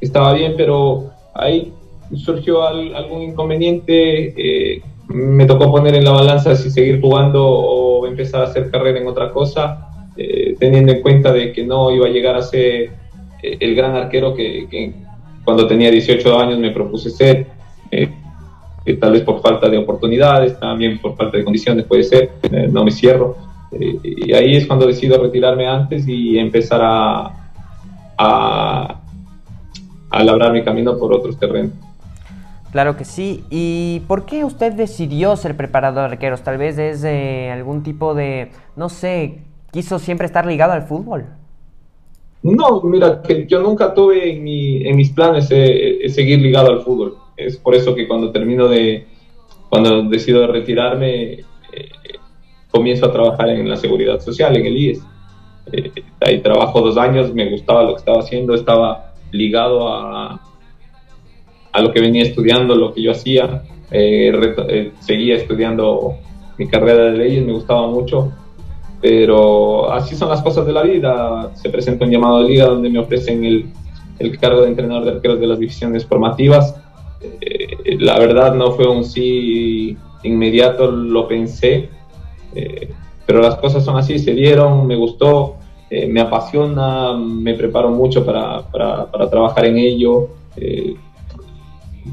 estaba 0.00 0.32
bien, 0.32 0.54
pero 0.56 1.10
ahí 1.34 1.72
surgió 2.16 2.66
algún 2.66 3.22
inconveniente. 3.22 4.34
Eh, 4.76 4.82
me 5.12 5.46
tocó 5.46 5.70
poner 5.70 5.94
en 5.94 6.04
la 6.04 6.12
balanza 6.12 6.54
si 6.56 6.70
seguir 6.70 7.00
jugando 7.00 7.46
o 7.46 8.06
empezar 8.06 8.42
a 8.42 8.44
hacer 8.44 8.70
carrera 8.70 8.98
en 8.98 9.06
otra 9.06 9.30
cosa, 9.30 10.08
eh, 10.16 10.56
teniendo 10.58 10.92
en 10.92 11.02
cuenta 11.02 11.32
de 11.32 11.52
que 11.52 11.64
no 11.64 11.90
iba 11.90 12.06
a 12.06 12.10
llegar 12.10 12.36
a 12.36 12.42
ser 12.42 12.90
eh, 13.42 13.56
el 13.60 13.74
gran 13.74 13.94
arquero 13.94 14.34
que, 14.34 14.92
cuando 15.44 15.66
tenía 15.66 15.90
18 15.90 16.38
años 16.38 16.58
me 16.58 16.70
propuse 16.70 17.10
ser, 17.10 17.46
eh, 17.90 18.08
tal 19.00 19.12
vez 19.12 19.22
por 19.22 19.40
falta 19.40 19.68
de 19.68 19.78
oportunidades, 19.78 20.58
también 20.58 20.98
por 20.98 21.16
falta 21.16 21.38
de 21.38 21.44
condiciones 21.44 21.84
puede 21.84 22.02
ser, 22.02 22.30
no 22.70 22.84
me 22.84 22.90
cierro. 22.90 23.36
y 23.70 24.32
ahí 24.32 24.56
es 24.56 24.66
cuando 24.66 24.86
decido 24.86 25.22
retirarme 25.22 25.66
antes 25.66 26.06
y 26.06 26.38
empezar 26.38 26.80
a, 26.82 27.50
a, 28.18 29.00
a 30.10 30.24
labrar 30.24 30.52
mi 30.52 30.62
camino 30.62 30.96
por 30.98 31.14
otros 31.14 31.38
terrenos. 31.38 31.72
Claro 32.72 32.96
que 32.96 33.04
sí. 33.04 33.44
¿Y 33.50 34.00
por 34.08 34.24
qué 34.24 34.44
usted 34.44 34.72
decidió 34.72 35.36
ser 35.36 35.56
preparador 35.56 36.08
de 36.08 36.14
arqueros? 36.14 36.42
Tal 36.42 36.56
vez 36.56 36.78
es 36.78 37.04
algún 37.52 37.82
tipo 37.82 38.14
de, 38.14 38.50
no 38.76 38.88
sé, 38.88 39.42
quiso 39.70 39.98
siempre 39.98 40.26
estar 40.26 40.46
ligado 40.46 40.72
al 40.72 40.82
fútbol. 40.82 41.26
No, 42.42 42.80
mira, 42.82 43.22
que 43.22 43.46
yo 43.46 43.62
nunca 43.62 43.94
tuve 43.94 44.32
en, 44.32 44.96
mis 44.96 45.10
planes 45.10 45.50
eh, 45.50 46.04
eh, 46.04 46.08
seguir 46.08 46.40
ligado 46.40 46.70
al 46.70 46.80
fútbol. 46.80 47.16
Es 47.36 47.56
por 47.58 47.74
eso 47.74 47.94
que 47.94 48.08
cuando 48.08 48.32
termino 48.32 48.66
de, 48.68 49.06
cuando 49.68 50.02
decido 50.04 50.46
retirarme, 50.46 51.32
eh, 51.34 51.44
comienzo 52.70 53.06
a 53.06 53.12
trabajar 53.12 53.50
en 53.50 53.68
la 53.68 53.76
seguridad 53.76 54.18
social, 54.18 54.56
en 54.56 54.66
el 54.66 54.76
IES. 54.76 55.02
ahí 56.20 56.40
trabajo 56.40 56.80
dos 56.80 56.96
años, 56.96 57.32
me 57.32 57.50
gustaba 57.50 57.84
lo 57.84 57.94
que 57.94 57.98
estaba 57.98 58.20
haciendo, 58.20 58.54
estaba 58.54 59.12
ligado 59.30 59.88
a, 59.88 60.40
a 61.72 61.80
lo 61.80 61.92
que 61.92 62.00
venía 62.00 62.22
estudiando, 62.22 62.74
lo 62.74 62.92
que 62.92 63.02
yo 63.02 63.10
hacía. 63.10 63.62
Eh, 63.90 64.32
eh, 64.68 64.92
seguía 65.00 65.36
estudiando 65.36 66.14
mi 66.58 66.66
carrera 66.66 67.04
de 67.04 67.12
leyes, 67.12 67.44
me 67.44 67.52
gustaba 67.52 67.86
mucho, 67.88 68.32
pero 69.00 69.92
así 69.92 70.14
son 70.14 70.28
las 70.28 70.42
cosas 70.42 70.66
de 70.66 70.72
la 70.72 70.82
vida. 70.82 71.50
Se 71.54 71.70
presenta 71.70 72.04
un 72.04 72.10
llamado 72.10 72.42
de 72.42 72.48
liga 72.50 72.66
donde 72.66 72.90
me 72.90 72.98
ofrecen 72.98 73.44
el, 73.44 73.66
el 74.18 74.38
cargo 74.38 74.62
de 74.62 74.68
entrenador 74.68 75.04
de 75.04 75.10
arqueros 75.12 75.40
de 75.40 75.46
las 75.46 75.58
divisiones 75.58 76.06
formativas. 76.06 76.76
Eh, 77.40 77.96
la 78.00 78.18
verdad 78.18 78.54
no 78.54 78.72
fue 78.72 78.86
un 78.86 79.04
sí 79.04 79.96
inmediato, 80.22 80.90
lo 80.90 81.26
pensé, 81.26 81.88
pero 83.26 83.40
las 83.40 83.56
cosas 83.56 83.84
son 83.84 83.96
así, 83.96 84.18
se 84.18 84.34
dieron, 84.34 84.86
me 84.86 84.94
gustó, 84.94 85.56
me 85.90 86.20
apasiona, 86.20 87.16
me 87.16 87.54
preparo 87.54 87.90
mucho 87.90 88.24
para, 88.24 88.60
para, 88.70 89.10
para 89.10 89.28
trabajar 89.28 89.64
en 89.64 89.78
ello 89.78 90.28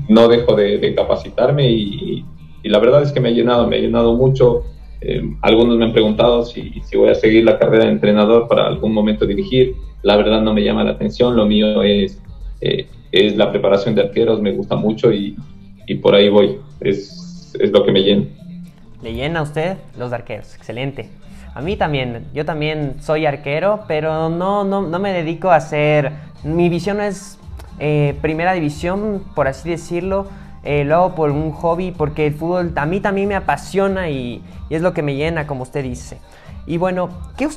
no 0.09 0.27
dejo 0.27 0.55
de, 0.55 0.93
capacitarme 0.95 1.69
y, 1.71 2.25
la 2.63 2.79
verdad 2.79 3.01
es 3.03 3.13
que 3.13 3.21
me 3.21 3.29
ha 3.29 3.31
llenado, 3.31 3.67
me 3.67 3.77
ha 3.77 3.79
llenado 3.79 4.15
mucho. 4.15 4.63
Eh, 4.99 5.21
algunos 5.41 5.77
me 5.77 5.85
han 5.85 5.93
preguntado 5.93 6.43
si, 6.43 6.81
si, 6.83 6.97
voy 6.97 7.09
a 7.09 7.15
seguir 7.15 7.45
la 7.45 7.57
carrera 7.57 7.85
de 7.85 7.91
entrenador 7.91 8.49
para 8.49 8.67
algún 8.67 8.93
momento 8.93 9.25
dirigir. 9.25 9.75
La 10.01 10.17
verdad 10.17 10.41
no 10.41 10.53
me 10.53 10.61
llama 10.61 10.83
la 10.83 10.91
atención, 10.91 11.37
lo 11.37 11.45
mío 11.45 11.81
es, 11.83 12.21
eh, 12.59 12.87
es 13.13 13.37
la 13.37 13.49
preparación 13.49 13.95
de 13.95 14.01
arqueros, 14.01 14.41
me 14.41 14.51
gusta 14.51 14.75
mucho 14.75 15.13
y, 15.13 15.37
y 15.87 15.95
por 15.95 16.15
ahí 16.15 16.27
voy, 16.27 16.57
es, 16.81 17.55
es, 17.57 17.71
lo 17.71 17.85
que 17.85 17.93
me 17.93 18.01
llena. 18.01 18.25
¿Le 19.01 19.13
llena 19.13 19.39
a 19.39 19.43
usted 19.43 19.77
los 19.97 20.11
arqueros? 20.11 20.53
Excelente. 20.55 21.07
A 21.55 21.61
mí 21.61 21.77
también, 21.77 22.25
yo 22.33 22.43
también 22.43 22.95
soy 22.99 23.25
arquero, 23.25 23.85
pero 23.87 24.29
no, 24.29 24.65
no, 24.65 24.81
no 24.81 24.99
me 24.99 25.13
dedico 25.13 25.49
a 25.49 25.55
hacer, 25.55 26.11
mi 26.43 26.67
visión 26.67 26.99
es 26.99 27.38
eh, 27.79 28.15
primera 28.21 28.53
división, 28.53 29.23
por 29.35 29.47
así 29.47 29.69
decirlo. 29.69 30.27
Eh, 30.63 30.83
lo 30.83 30.95
hago 30.95 31.15
por 31.15 31.31
un 31.31 31.51
hobby, 31.51 31.91
porque 31.91 32.27
el 32.27 32.33
fútbol 32.33 32.73
a 32.75 32.85
mí 32.85 32.99
también 32.99 33.29
me 33.29 33.35
apasiona 33.35 34.09
y, 34.09 34.41
es 34.69 34.81
lo 34.81 34.93
que 34.93 35.01
me 35.01 35.15
llena, 35.15 35.47
como 35.47 35.63
usted 35.63 35.83
dice. 35.83 36.17
Y 36.67 36.77
bueno, 36.77 37.09
¿qué, 37.37 37.47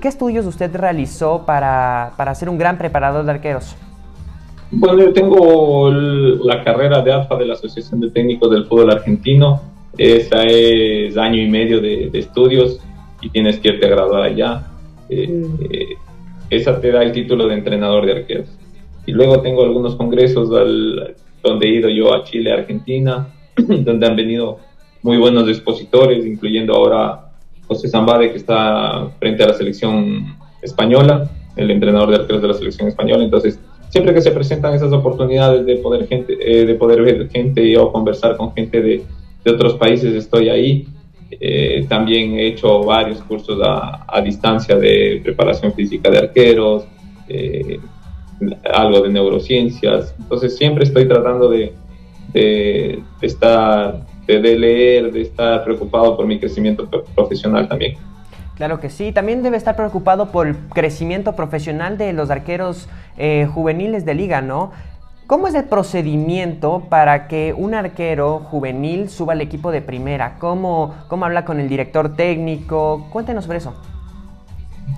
qué 0.00 0.08
estudios 0.08 0.46
usted 0.46 0.74
realizó 0.74 1.44
para, 1.44 2.12
para, 2.16 2.34
ser 2.34 2.48
un 2.48 2.58
gran 2.58 2.78
preparador 2.78 3.24
de 3.24 3.32
arqueros? 3.32 3.76
Bueno, 4.70 4.98
yo 4.98 5.12
tengo 5.12 5.90
la 5.90 6.64
carrera 6.64 7.00
de 7.02 7.12
AFA 7.12 7.36
de 7.36 7.46
la 7.46 7.54
Asociación 7.54 8.00
de 8.00 8.10
Técnicos 8.10 8.50
del 8.50 8.66
Fútbol 8.66 8.90
Argentino. 8.90 9.60
Esa 9.96 10.42
es 10.44 11.16
año 11.16 11.40
y 11.40 11.48
medio 11.48 11.80
de, 11.80 12.10
estudios 12.12 12.80
y 13.20 13.30
tienes 13.30 13.58
que 13.58 13.68
irte 13.68 13.86
a 13.86 13.90
graduar 13.90 14.22
allá. 14.22 14.66
Eh, 15.08 15.96
esa 16.50 16.80
te 16.80 16.90
da 16.90 17.02
el 17.02 17.12
título 17.12 17.46
de 17.46 17.54
entrenador 17.54 18.06
de 18.06 18.12
arqueros. 18.12 18.48
Y 19.06 19.12
luego 19.12 19.40
tengo 19.40 19.62
algunos 19.62 19.96
congresos 19.96 20.48
donde 20.50 21.66
he 21.66 21.70
ido 21.70 21.88
yo 21.88 22.14
a 22.14 22.24
Chile, 22.24 22.52
Argentina, 22.52 23.28
donde 23.56 24.06
han 24.06 24.16
venido 24.16 24.58
muy 25.02 25.16
buenos 25.16 25.48
expositores, 25.48 26.26
incluyendo 26.26 26.74
ahora 26.74 27.30
José 27.66 27.88
Zambade, 27.88 28.30
que 28.30 28.36
está 28.36 29.10
frente 29.18 29.44
a 29.44 29.48
la 29.48 29.54
selección 29.54 30.36
española, 30.62 31.30
el 31.56 31.70
entrenador 31.70 32.10
de 32.10 32.16
arqueros 32.16 32.42
de 32.42 32.48
la 32.48 32.54
selección 32.54 32.88
española. 32.88 33.24
Entonces, 33.24 33.60
siempre 33.90 34.14
que 34.14 34.20
se 34.20 34.30
presentan 34.30 34.74
esas 34.74 34.92
oportunidades 34.92 35.64
de 35.66 35.76
poder, 35.76 36.06
gente, 36.06 36.36
eh, 36.40 36.66
de 36.66 36.74
poder 36.74 37.02
ver 37.02 37.28
gente 37.30 37.76
o 37.78 37.92
conversar 37.92 38.36
con 38.36 38.52
gente 38.54 38.80
de, 38.80 39.04
de 39.44 39.50
otros 39.50 39.74
países, 39.74 40.14
estoy 40.14 40.48
ahí. 40.48 40.86
Eh, 41.30 41.84
también 41.88 42.32
he 42.34 42.46
hecho 42.46 42.82
varios 42.84 43.20
cursos 43.20 43.60
a, 43.62 44.06
a, 44.08 44.20
distancia 44.22 44.76
de 44.76 45.20
preparación 45.22 45.74
física 45.74 46.10
de 46.10 46.18
arqueros, 46.18 46.84
eh, 47.28 47.78
algo 48.72 49.02
de 49.02 49.10
neurociencias. 49.10 50.14
Entonces 50.18 50.56
siempre 50.56 50.84
estoy 50.84 51.06
tratando 51.08 51.50
de, 51.50 51.72
de, 52.32 53.02
estar, 53.22 54.00
de, 54.26 54.58
leer, 54.58 55.12
de 55.12 55.22
estar 55.22 55.64
preocupado 55.64 56.16
por 56.16 56.26
mi 56.26 56.38
crecimiento 56.38 56.88
profesional 57.14 57.68
también. 57.68 57.96
Claro 58.56 58.80
que 58.80 58.90
sí, 58.90 59.12
también 59.12 59.42
debe 59.42 59.56
estar 59.56 59.76
preocupado 59.76 60.32
por 60.32 60.48
el 60.48 60.56
crecimiento 60.56 61.36
profesional 61.36 61.96
de 61.96 62.12
los 62.12 62.28
arqueros 62.30 62.88
eh, 63.16 63.46
juveniles 63.52 64.04
de 64.04 64.14
liga, 64.14 64.42
¿no? 64.42 64.72
¿Cómo 65.28 65.46
es 65.46 65.54
el 65.54 65.64
procedimiento 65.64 66.86
para 66.88 67.28
que 67.28 67.54
un 67.56 67.74
arquero 67.74 68.40
juvenil 68.40 69.10
suba 69.10 69.34
al 69.34 69.42
equipo 69.42 69.70
de 69.70 69.82
primera? 69.82 70.36
¿Cómo, 70.38 70.94
cómo 71.06 71.26
habla 71.26 71.44
con 71.44 71.60
el 71.60 71.68
director 71.68 72.16
técnico? 72.16 73.06
Cuéntenos 73.12 73.44
sobre 73.44 73.58
eso. 73.58 73.74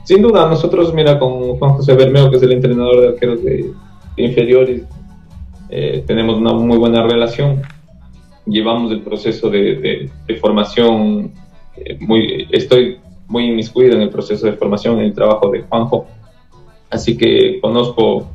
Sin 0.05 0.23
duda, 0.23 0.49
nosotros, 0.49 0.93
mira, 0.95 1.19
con 1.19 1.57
Juan 1.57 1.73
José 1.75 1.95
Bermeo, 1.95 2.31
que 2.31 2.37
es 2.37 2.43
el 2.43 2.53
entrenador 2.53 3.01
de 3.01 3.09
arqueros 3.09 3.43
de, 3.43 3.71
inferiores, 4.17 4.83
eh, 5.69 6.03
tenemos 6.07 6.37
una 6.37 6.53
muy 6.53 6.79
buena 6.79 7.03
relación. 7.03 7.63
Llevamos 8.47 8.91
el 8.93 9.03
proceso 9.03 9.51
de, 9.51 10.11
formación, 10.41 11.33
eh, 11.77 11.97
muy, 12.01 12.49
estoy 12.51 12.99
muy 13.29 13.51
inmiscuido 13.51 13.95
en 13.95 14.03
el 14.03 14.11
proceso 14.11 14.47
de 14.47 14.55
formación, 14.55 14.99
en 14.99 15.07
el 15.07 15.15
trabajo 15.15 15.49
de 15.51 15.63
Juanjo, 15.63 16.07
así 16.91 17.17
que 17.17 17.61
conozco, 17.61 18.29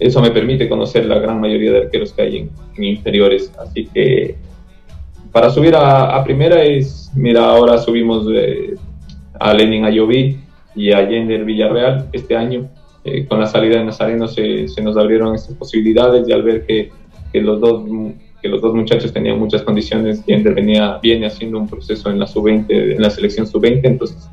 eso 0.00 0.20
me 0.20 0.32
permite 0.32 0.68
conocer 0.68 1.06
la 1.06 1.20
gran 1.20 1.40
mayoría 1.40 1.70
de 1.70 1.78
arqueros 1.82 2.12
que 2.12 2.22
hay 2.22 2.36
en, 2.38 2.84
inferiores, 2.84 3.52
así 3.58 3.86
que 3.86 4.36
para 5.30 5.50
subir 5.50 5.76
a, 5.76 6.22
primera 6.24 6.64
es, 6.64 7.12
mira, 7.14 7.44
ahora 7.44 7.78
subimos 7.78 8.26
eh, 8.34 8.74
a 9.38 9.54
Lenin 9.54 9.84
Ayoví, 9.84 10.40
y 10.78 10.92
Allende 10.92 11.34
el 11.34 11.44
Villarreal 11.44 12.08
este 12.12 12.36
año. 12.36 12.68
Eh, 13.04 13.26
con 13.26 13.40
la 13.40 13.46
salida 13.46 13.78
de 13.78 13.84
Nazareno 13.84 14.28
se, 14.28 14.68
se, 14.68 14.82
nos 14.82 14.96
abrieron 14.96 15.34
estas 15.34 15.56
posibilidades 15.56 16.28
y 16.28 16.32
al 16.32 16.42
ver 16.42 16.66
que, 16.66 16.90
que, 17.32 17.40
los 17.40 17.60
dos, 17.60 17.84
que 18.40 18.48
los 18.48 18.60
dos 18.60 18.74
muchachos 18.74 19.12
tenían 19.12 19.38
muchas 19.38 19.62
condiciones, 19.62 20.24
Yender 20.26 20.54
venía, 20.54 20.98
viene 21.02 21.26
haciendo 21.26 21.58
un 21.58 21.68
proceso 21.68 22.10
en 22.10 22.18
la 22.18 22.26
sub-20, 22.26 22.66
en 22.68 23.02
la 23.02 23.10
selección 23.10 23.46
sub-20, 23.46 23.80
entonces, 23.84 24.28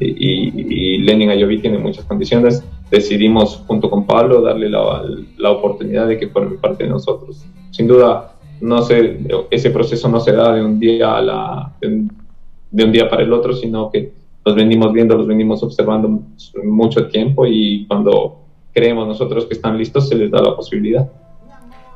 y, 0.00 0.94
y 0.94 0.98
Lenin 0.98 1.30
Ayoví 1.30 1.58
tiene 1.58 1.78
muchas 1.78 2.04
condiciones, 2.04 2.64
decidimos 2.90 3.62
junto 3.66 3.90
con 3.90 4.06
Pablo 4.06 4.40
darle 4.40 4.68
la, 4.68 5.04
la 5.36 5.50
oportunidad 5.50 6.06
de 6.06 6.18
que 6.18 6.28
forme 6.28 6.56
parte 6.56 6.84
de 6.84 6.90
nosotros. 6.90 7.44
Sin 7.70 7.86
duda, 7.86 8.34
no 8.60 8.82
sé, 8.82 9.18
ese 9.50 9.70
proceso 9.70 10.08
no 10.08 10.20
se 10.20 10.32
da 10.32 10.54
de 10.54 10.64
un 10.64 10.78
día 10.78 11.16
a 11.16 11.22
la, 11.22 11.72
de 11.80 12.84
un 12.84 12.92
día 12.92 13.08
para 13.08 13.22
el 13.22 13.32
otro, 13.32 13.52
sino 13.52 13.90
que 13.90 14.21
los 14.44 14.54
venimos 14.54 14.92
viendo, 14.92 15.16
los 15.16 15.26
venimos 15.26 15.62
observando 15.62 16.20
mucho 16.64 17.08
tiempo 17.08 17.46
y 17.46 17.86
cuando 17.86 18.40
creemos 18.72 19.06
nosotros 19.06 19.46
que 19.46 19.54
están 19.54 19.78
listos 19.78 20.08
se 20.08 20.14
les 20.14 20.30
da 20.30 20.40
la 20.42 20.56
posibilidad. 20.56 21.10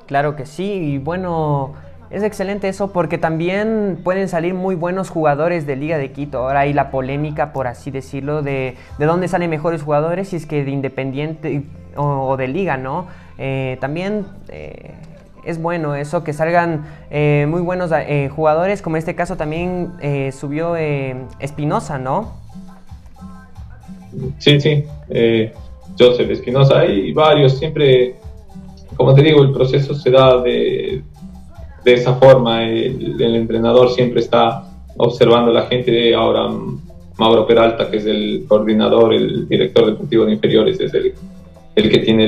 Claro 0.07 0.37
que 0.37 0.47
sí, 0.47 0.65
y 0.65 0.99
bueno, 0.99 1.75
es 2.11 2.23
excelente 2.23 2.69
eso 2.69 2.93
porque 2.93 3.19
también 3.19 3.99
pueden 4.05 4.29
salir 4.29 4.55
muy 4.55 4.76
buenos 4.76 5.11
jugadores 5.11 5.67
de 5.67 5.75
Liga 5.75 5.99
de 5.99 6.12
Quito. 6.12 6.38
Ahora 6.38 6.61
hay 6.61 6.73
la 6.73 6.91
polémica, 6.91 7.53
por 7.53 7.67
así 7.67 7.91
decirlo, 7.91 8.43
de, 8.43 8.76
de 8.99 9.07
dónde 9.07 9.26
salen 9.26 9.50
mejores 9.50 9.83
jugadores, 9.83 10.29
si 10.29 10.37
es 10.37 10.47
que 10.47 10.65
de 10.65 10.71
Independiente 10.71 11.65
o, 11.97 12.37
de 12.37 12.49
Liga, 12.49 12.76
¿no? 12.76 13.07
Eh, 13.38 13.79
también... 13.81 14.26
Eh, 14.49 14.95
es 15.47 15.62
bueno 15.62 15.95
eso, 15.95 16.25
que 16.25 16.33
salgan 16.33 16.85
eh, 17.11 17.47
muy 17.49 17.62
buenos 17.62 17.91
eh, 17.93 18.29
jugadores, 18.35 18.83
como 18.83 18.97
en 18.97 18.99
este 18.99 19.15
caso 19.15 19.37
también 19.37 19.93
eh, 20.03 20.33
subió 20.33 20.75
Espinosa, 20.76 21.99
¿no? 21.99 22.35
Sí, 24.38 24.61
sí, 24.61 24.85
Joseph 25.99 26.31
Espinosa 26.31 26.85
y 26.87 27.12
varios, 27.12 27.59
siempre, 27.59 28.17
como 28.97 29.15
te 29.15 29.23
digo, 29.23 29.43
el 29.43 29.53
proceso 29.53 29.95
se 29.95 30.11
da 30.11 30.43
de, 30.43 31.03
de 31.85 31.95
esa 31.95 32.15
forma, 32.15 32.65
el, 32.65 33.21
entrenador 33.21 33.91
siempre 33.91 34.21
está 34.21 34.65
observando 34.97 35.53
a 35.53 35.55
la 35.55 35.67
gente, 35.67 36.15
ahora 36.15 36.49
Mauro 37.19 37.47
Peralta, 37.47 37.91
que 37.91 37.99
es 37.99 38.07
el 38.07 38.47
coordinador, 38.49 39.15
el 39.15 39.49
director 39.49 39.87
deportivo 39.87 40.25
de 40.25 40.33
inferiores, 40.33 40.81
es 40.81 40.93
el, 40.93 41.15
el 41.76 41.91
que 41.91 41.99
tiene 41.99 42.25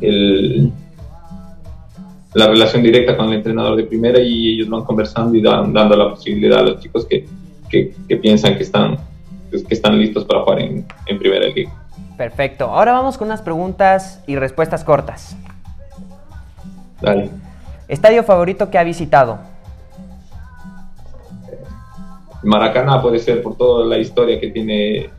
el 0.00 0.72
la 2.34 2.46
relación 2.48 2.82
directa 2.82 3.16
con 3.16 3.28
el 3.28 3.34
entrenador 3.34 3.76
de 3.76 3.84
primera 3.84 4.20
y 4.20 4.54
ellos 4.54 4.68
van 4.68 4.84
conversando 4.84 5.36
y 5.36 5.42
dando 5.42 5.96
la 5.96 6.10
posibilidad 6.10 6.60
a 6.60 6.62
los 6.62 6.80
chicos 6.80 7.06
que, 7.06 7.26
que, 7.68 8.16
piensan 8.16 8.56
que 8.56 8.62
están, 8.62 8.98
pues, 9.50 9.64
que 9.64 9.74
están 9.74 9.98
listos 9.98 10.24
para 10.24 10.40
jugar 10.40 10.60
en, 10.60 10.86
en 11.06 11.18
primera 11.18 11.46
liga. 11.48 11.70
Perfecto. 12.16 12.66
Ahora 12.66 12.92
vamos 12.92 13.18
con 13.18 13.28
unas 13.28 13.42
preguntas 13.42 14.22
y 14.26 14.36
respuestas 14.36 14.84
cortas. 14.84 15.36
Dale. 17.00 17.30
¿Estadio 17.88 18.22
favorito 18.22 18.70
que 18.70 18.78
ha 18.78 18.84
visitado? 18.84 19.38
Maracaná 22.42 23.00
puede 23.00 23.18
ser 23.18 23.42
por 23.42 23.56
toda 23.56 23.86
la 23.86 23.98
historia 23.98 24.40
que 24.40 24.48
tiene, 24.48 25.10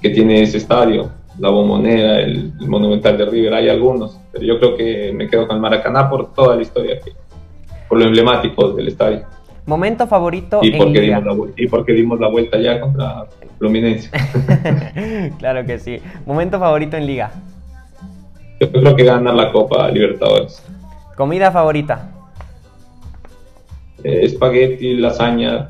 que 0.00 0.10
tiene 0.10 0.42
ese 0.42 0.58
estadio. 0.58 1.10
La 1.38 1.50
Bombonera, 1.50 2.20
el, 2.20 2.52
Monumental 2.60 3.18
de 3.18 3.26
River, 3.26 3.54
hay 3.54 3.68
algunos, 3.68 4.18
pero 4.36 4.46
yo 4.46 4.58
creo 4.58 4.76
que 4.76 5.12
me 5.14 5.28
quedo 5.28 5.48
con 5.48 5.60
Maracaná 5.60 6.10
por 6.10 6.34
toda 6.34 6.56
la 6.56 6.62
historia, 6.62 6.98
por 7.88 7.98
lo 7.98 8.04
emblemático 8.04 8.72
del 8.72 8.88
estadio. 8.88 9.24
Momento 9.64 10.06
favorito 10.06 10.60
y 10.62 10.76
porque, 10.76 11.00
Dimos 11.00 11.24
la, 11.24 11.36
y 11.56 11.66
porque 11.66 11.92
dimos 11.92 12.20
la 12.20 12.28
vuelta 12.28 12.58
ya 12.58 12.78
contra 12.80 13.26
Fluminense. 13.58 14.10
claro 15.38 15.64
que 15.64 15.78
sí. 15.78 16.00
Momento 16.24 16.58
favorito 16.58 16.96
en 16.96 17.06
liga. 17.06 17.32
Yo 18.60 18.70
creo 18.70 18.94
que 18.94 19.04
ganar 19.04 19.34
la 19.34 19.50
Copa 19.50 19.88
Libertadores. 19.88 20.62
Comida 21.16 21.50
favorita. 21.50 22.10
Eh, 24.04 24.20
espagueti, 24.22 24.94
lasaña, 24.94 25.66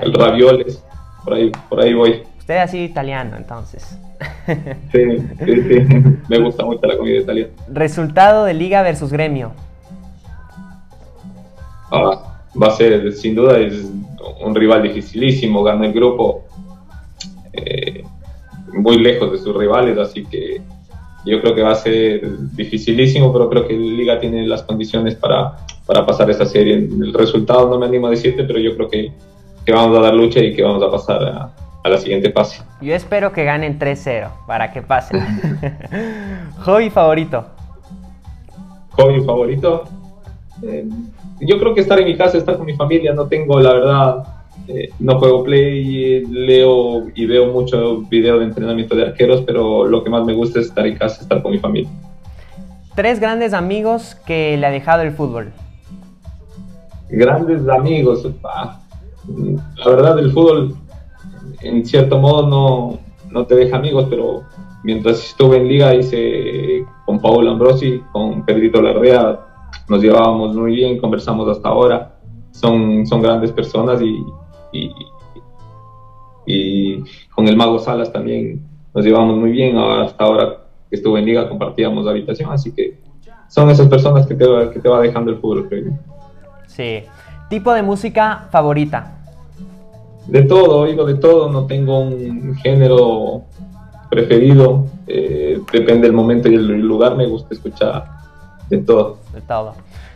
el 0.00 0.14
ravioles. 0.14 0.82
Por 1.24 1.34
ahí, 1.34 1.50
por 1.68 1.80
ahí 1.80 1.92
voy. 1.92 2.22
Usted 2.38 2.56
así 2.56 2.84
italiano, 2.84 3.36
entonces. 3.36 3.98
sí, 4.92 5.00
sí, 5.44 5.62
sí. 5.62 5.86
Me 6.28 6.38
gusta 6.40 6.64
mucho 6.64 6.86
la 6.86 6.96
comida 6.96 7.20
italiana. 7.20 7.52
Resultado 7.68 8.44
de 8.44 8.54
Liga 8.54 8.82
versus 8.82 9.12
Gremio. 9.12 9.52
Ah, 11.90 12.40
va 12.60 12.68
a 12.68 12.70
ser, 12.72 13.12
sin 13.12 13.34
duda, 13.34 13.58
es 13.58 13.90
un 14.44 14.54
rival 14.54 14.82
dificilísimo. 14.82 15.62
Gana 15.62 15.86
el 15.86 15.92
grupo 15.92 16.44
eh, 17.52 18.02
muy 18.72 18.98
lejos 18.98 19.32
de 19.32 19.38
sus 19.38 19.56
rivales, 19.56 19.96
así 19.98 20.24
que 20.24 20.60
yo 21.24 21.40
creo 21.40 21.54
que 21.54 21.62
va 21.62 21.72
a 21.72 21.76
ser 21.76 22.22
dificilísimo, 22.52 23.32
pero 23.32 23.48
creo 23.48 23.66
que 23.66 23.74
Liga 23.74 24.18
tiene 24.18 24.46
las 24.46 24.62
condiciones 24.62 25.14
para, 25.14 25.56
para 25.86 26.04
pasar 26.06 26.30
esa 26.30 26.46
serie. 26.46 26.74
El 26.74 27.12
resultado 27.12 27.68
no 27.68 27.78
me 27.78 27.86
animo 27.86 28.06
a 28.06 28.10
decirte, 28.10 28.44
pero 28.44 28.58
yo 28.58 28.74
creo 28.74 28.88
que, 28.88 29.12
que 29.64 29.72
vamos 29.72 29.98
a 29.98 30.02
dar 30.02 30.14
lucha 30.14 30.40
y 30.40 30.54
que 30.54 30.62
vamos 30.62 30.82
a 30.82 30.90
pasar 30.90 31.22
a, 31.24 31.52
a 31.84 31.88
la 31.88 31.98
siguiente 31.98 32.30
fase. 32.32 32.62
Yo 32.80 32.94
espero 32.94 33.32
que 33.32 33.44
ganen 33.44 33.78
3-0 33.78 34.30
para 34.46 34.72
que 34.72 34.82
pasen. 34.82 35.20
¿Hobby 36.64 36.90
favorito? 36.90 37.46
¿Hobby 38.90 39.20
favorito? 39.22 39.84
Eh, 40.62 40.88
yo 41.40 41.58
creo 41.58 41.74
que 41.74 41.80
estar 41.80 41.98
en 42.00 42.06
mi 42.06 42.16
casa, 42.16 42.38
estar 42.38 42.56
con 42.56 42.66
mi 42.66 42.74
familia, 42.74 43.12
no 43.12 43.26
tengo, 43.28 43.60
la 43.60 43.72
verdad, 43.72 44.24
eh, 44.66 44.90
no 44.98 45.18
juego 45.18 45.44
play, 45.44 46.26
leo 46.26 47.04
y 47.14 47.26
veo 47.26 47.52
mucho 47.52 47.98
video 48.02 48.38
de 48.38 48.46
entrenamiento 48.46 48.96
de 48.96 49.04
arqueros, 49.04 49.42
pero 49.42 49.86
lo 49.86 50.02
que 50.02 50.10
más 50.10 50.24
me 50.24 50.34
gusta 50.34 50.58
es 50.58 50.66
estar 50.66 50.86
en 50.86 50.96
casa, 50.96 51.22
estar 51.22 51.42
con 51.42 51.52
mi 51.52 51.58
familia. 51.58 51.90
Tres 52.96 53.20
grandes 53.20 53.54
amigos 53.54 54.16
que 54.26 54.56
le 54.56 54.66
ha 54.66 54.70
dejado 54.70 55.02
el 55.02 55.12
fútbol. 55.12 55.52
Grandes 57.08 57.66
amigos, 57.68 58.26
ah, 58.44 58.80
la 59.76 59.88
verdad 59.88 60.18
el 60.18 60.32
fútbol 60.32 60.76
en 61.60 61.84
cierto 61.84 62.18
modo 62.18 62.46
no, 62.46 62.98
no 63.30 63.46
te 63.46 63.54
deja 63.54 63.76
amigos, 63.76 64.06
pero 64.08 64.44
mientras 64.82 65.24
estuve 65.24 65.58
en 65.58 65.68
liga 65.68 65.94
hice 65.94 66.84
con 67.04 67.20
Paolo 67.20 67.50
Ambrosi, 67.50 68.02
con 68.12 68.44
Pedrito 68.44 68.80
Larrea, 68.80 69.40
nos 69.88 70.02
llevábamos 70.02 70.54
muy 70.54 70.74
bien, 70.74 70.98
conversamos 70.98 71.48
hasta 71.48 71.68
ahora, 71.68 72.18
son, 72.50 73.06
son 73.06 73.22
grandes 73.22 73.52
personas 73.52 74.00
y, 74.00 74.24
y, 76.46 77.04
con 77.34 77.46
el 77.46 77.56
Mago 77.56 77.78
Salas 77.78 78.12
también 78.12 78.66
nos 78.94 79.04
llevamos 79.04 79.36
muy 79.36 79.50
bien, 79.50 79.76
hasta 79.76 80.24
ahora 80.24 80.64
que 80.88 80.96
estuve 80.96 81.20
en 81.20 81.26
liga 81.26 81.48
compartíamos 81.48 82.06
habitación, 82.06 82.50
así 82.50 82.72
que 82.72 82.98
son 83.48 83.70
esas 83.70 83.88
personas 83.88 84.26
que 84.26 84.34
te, 84.34 84.44
que 84.72 84.80
te 84.80 84.88
va 84.88 85.00
dejando 85.00 85.30
el 85.30 85.38
fútbol, 85.38 85.68
creo 85.68 85.98
Sí. 86.66 87.02
¿Tipo 87.48 87.72
de 87.72 87.82
música 87.82 88.46
favorita? 88.50 89.17
De 90.28 90.42
todo, 90.42 90.80
oigo 90.80 91.04
de 91.06 91.14
todo, 91.14 91.50
no 91.50 91.66
tengo 91.66 92.00
un 92.00 92.54
género 92.56 93.44
preferido, 94.10 94.86
eh, 95.06 95.58
depende 95.72 96.06
del 96.06 96.12
momento 96.12 96.48
y 96.48 96.54
el 96.54 96.80
lugar, 96.80 97.16
me 97.16 97.26
gusta 97.26 97.54
escuchar 97.54 98.06
de 98.68 98.78
todo. 98.78 99.18
De 99.32 99.40
todo. 99.40 99.74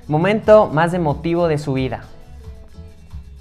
Momento 0.09 0.67
más 0.67 0.93
emotivo 0.95 1.49
de 1.49 1.59
su 1.59 1.75
vida. 1.75 2.03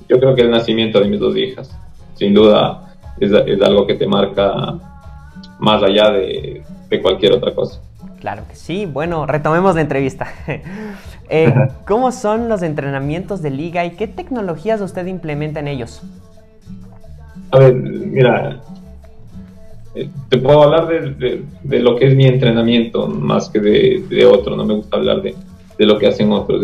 Yo 0.08 0.20
creo 0.20 0.34
que 0.34 0.42
el 0.42 0.52
nacimiento 0.52 1.00
de 1.00 1.10
mis 1.10 1.20
dos 1.20 1.36
hijas, 1.36 1.78
sin 2.16 2.34
duda, 2.34 2.96
es, 3.20 3.32
algo 3.62 3.86
que 3.86 3.96
te 3.96 4.08
marca 4.08 4.78
más 5.60 5.84
allá 5.84 6.12
de, 6.12 6.64
cualquier 7.02 7.34
otra 7.34 7.54
cosa. 7.54 7.82
Claro 8.20 8.44
que 8.48 8.56
sí. 8.56 8.86
Bueno, 8.86 9.26
retomemos 9.26 9.76
la 9.76 9.82
entrevista. 9.82 10.28
Eh, 11.34 11.70
¿Cómo 11.88 12.12
son 12.12 12.50
los 12.50 12.62
entrenamientos 12.62 13.42
de 13.42 13.52
liga 13.52 13.86
y 13.86 13.92
qué 13.92 14.06
tecnologías 14.06 14.82
usted 14.82 15.06
implementa 15.06 15.62
en 15.62 15.70
ellos? 15.70 16.02
A 17.52 17.60
ver, 17.60 17.74
mira, 17.74 18.62
eh, 19.94 20.10
te 20.30 20.38
puedo 20.38 20.64
hablar 20.64 20.88
de, 20.88 21.80
lo 21.80 21.98
que 21.98 22.08
es 22.08 22.16
mi 22.16 22.26
entrenamiento 22.26 23.08
más 23.08 23.50
que 23.50 23.60
de, 23.60 24.26
otro, 24.26 24.56
no 24.56 24.66
me 24.66 24.76
gusta 24.76 24.96
hablar 24.96 25.22
de, 25.22 25.36
lo 25.80 25.98
que 25.98 26.08
hacen 26.08 26.32
otros. 26.32 26.64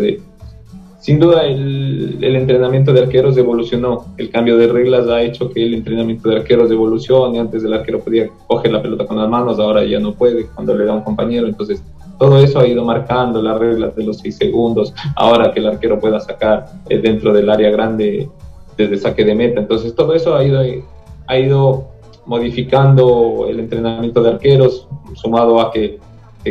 sin 1.00 1.18
duda 1.18 1.44
el, 1.44 2.24
entrenamiento 2.24 2.92
de 2.92 3.00
arqueros 3.00 3.36
evolucionó, 3.36 4.06
el 4.16 4.30
cambio 4.30 4.56
de 4.56 4.68
reglas 4.68 5.08
ha 5.08 5.20
hecho 5.20 5.50
que 5.50 5.62
el 5.62 5.74
entrenamiento 5.74 6.30
de 6.30 6.36
arqueros 6.36 6.70
evolucione, 6.70 7.38
antes 7.38 7.64
el 7.64 7.74
arquero 7.74 8.00
podía 8.00 8.30
coger 8.46 8.72
la 8.72 8.80
pelota 8.80 9.04
con 9.04 9.18
las 9.18 9.28
manos, 9.28 9.58
ahora 9.58 9.84
ya 9.84 9.98
no 9.98 10.14
puede 10.14 10.46
cuando 10.46 10.74
le 10.74 10.86
da 10.86 10.94
un 10.94 11.02
compañero, 11.02 11.46
entonces 11.46 11.82
todo 12.18 12.38
eso 12.38 12.60
ha 12.60 12.66
ido 12.66 12.84
marcando 12.84 13.42
las 13.42 13.58
reglas 13.58 13.94
de 13.94 14.04
los 14.04 14.18
seis 14.18 14.36
segundos, 14.36 14.94
ahora 15.16 15.52
que 15.52 15.60
el 15.60 15.66
arquero 15.66 16.00
pueda 16.00 16.18
sacar 16.18 16.66
eh, 16.88 16.98
dentro 16.98 17.34
del 17.34 17.50
área 17.50 17.70
grande 17.70 18.28
desde 18.78 18.96
saque 18.96 19.24
de 19.24 19.34
meta, 19.34 19.60
entonces 19.60 19.94
todo 19.94 20.14
eso 20.14 20.36
ha 20.36 20.44
ido, 20.44 20.60
ha 21.26 21.38
ido 21.38 21.88
modificando 22.24 23.46
el 23.48 23.58
entrenamiento 23.58 24.22
de 24.22 24.30
arqueros, 24.30 24.86
sumado 25.14 25.60
a 25.60 25.72
que, 25.72 25.98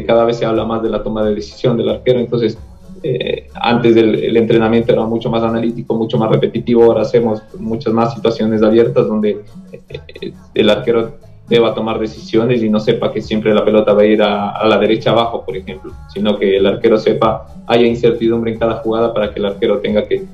cada 0.05 0.25
vez 0.25 0.37
se 0.37 0.45
habla 0.45 0.63
más 0.63 0.83
de 0.83 0.91
la 0.91 1.01
toma 1.01 1.23
de 1.23 1.33
decisión 1.33 1.75
del 1.75 1.89
arquero. 1.89 2.19
Entonces, 2.19 2.55
eh, 3.01 3.47
antes 3.55 3.95
el 3.95 4.37
entrenamiento 4.37 4.91
era 4.91 5.03
mucho 5.05 5.31
más 5.31 5.41
analítico, 5.41 5.95
mucho 5.95 6.19
más 6.19 6.29
repetitivo, 6.29 6.83
ahora 6.83 7.01
hacemos 7.01 7.41
muchas 7.57 7.93
más 7.93 8.13
situaciones 8.13 8.61
abiertas 8.61 9.07
donde 9.07 9.43
eh, 9.71 10.33
el 10.53 10.69
arquero 10.69 11.13
deba 11.49 11.73
tomar 11.73 11.97
decisiones 11.97 12.61
y 12.61 12.69
no 12.69 12.79
sepa 12.79 13.11
que 13.11 13.21
siempre 13.21 13.55
la 13.55 13.65
pelota 13.65 13.93
va 13.93 14.01
a 14.03 14.05
ir 14.05 14.21
a, 14.21 14.49
a, 14.49 14.67
la 14.67 14.77
derecha 14.77 15.11
abajo, 15.11 15.43
por 15.43 15.57
ejemplo, 15.57 15.93
sino 16.13 16.37
que 16.37 16.57
el 16.57 16.67
arquero 16.67 16.99
sepa, 16.99 17.47
haya 17.65 17.87
incertidumbre 17.87 18.51
en 18.51 18.59
cada 18.59 18.75
jugada 18.75 19.13
para 19.13 19.33
que 19.33 19.39
el 19.39 19.45
arquero 19.45 19.79
tenga 19.79 20.07
que 20.07 20.25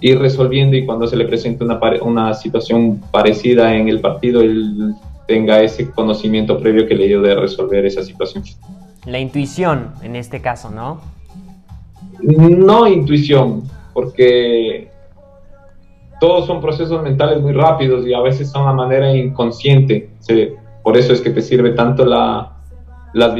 ir 0.00 0.18
resolviendo 0.18 0.76
y 0.76 0.86
cuando 0.86 1.06
se 1.06 1.16
le 1.16 1.26
presente 1.26 1.64
una, 1.64 1.78
una 2.02 2.34
situación 2.34 3.00
parecida 3.10 3.74
en 3.74 3.88
el 3.88 4.00
partido, 4.00 4.40
él 4.40 4.94
tenga 5.26 5.60
ese 5.60 5.90
conocimiento 5.90 6.58
previo 6.58 6.86
que 6.86 6.94
le 6.94 7.04
ayude 7.04 7.32
a 7.32 7.36
resolver 7.36 7.84
esa 7.86 8.02
situación. 8.02 8.42
La 9.06 9.18
intuición 9.18 9.92
en 10.02 10.16
este 10.16 10.40
caso, 10.40 10.70
¿no? 10.70 11.00
No 12.22 12.86
intuición, 12.86 13.62
porque 13.94 14.90
todos 16.20 16.46
son 16.46 16.60
procesos 16.60 17.02
mentales 17.02 17.40
muy 17.40 17.52
rápidos 17.52 18.06
y 18.06 18.12
a 18.12 18.20
veces 18.20 18.50
son 18.50 18.68
a 18.68 18.72
manera 18.72 19.14
inconsciente. 19.14 20.10
por 20.82 20.96
eso 20.96 21.12
es 21.12 21.20
que 21.20 21.30
te 21.30 21.40
sirve 21.40 21.70
tanto 21.70 22.04
la, 22.04 22.52
las, 23.14 23.34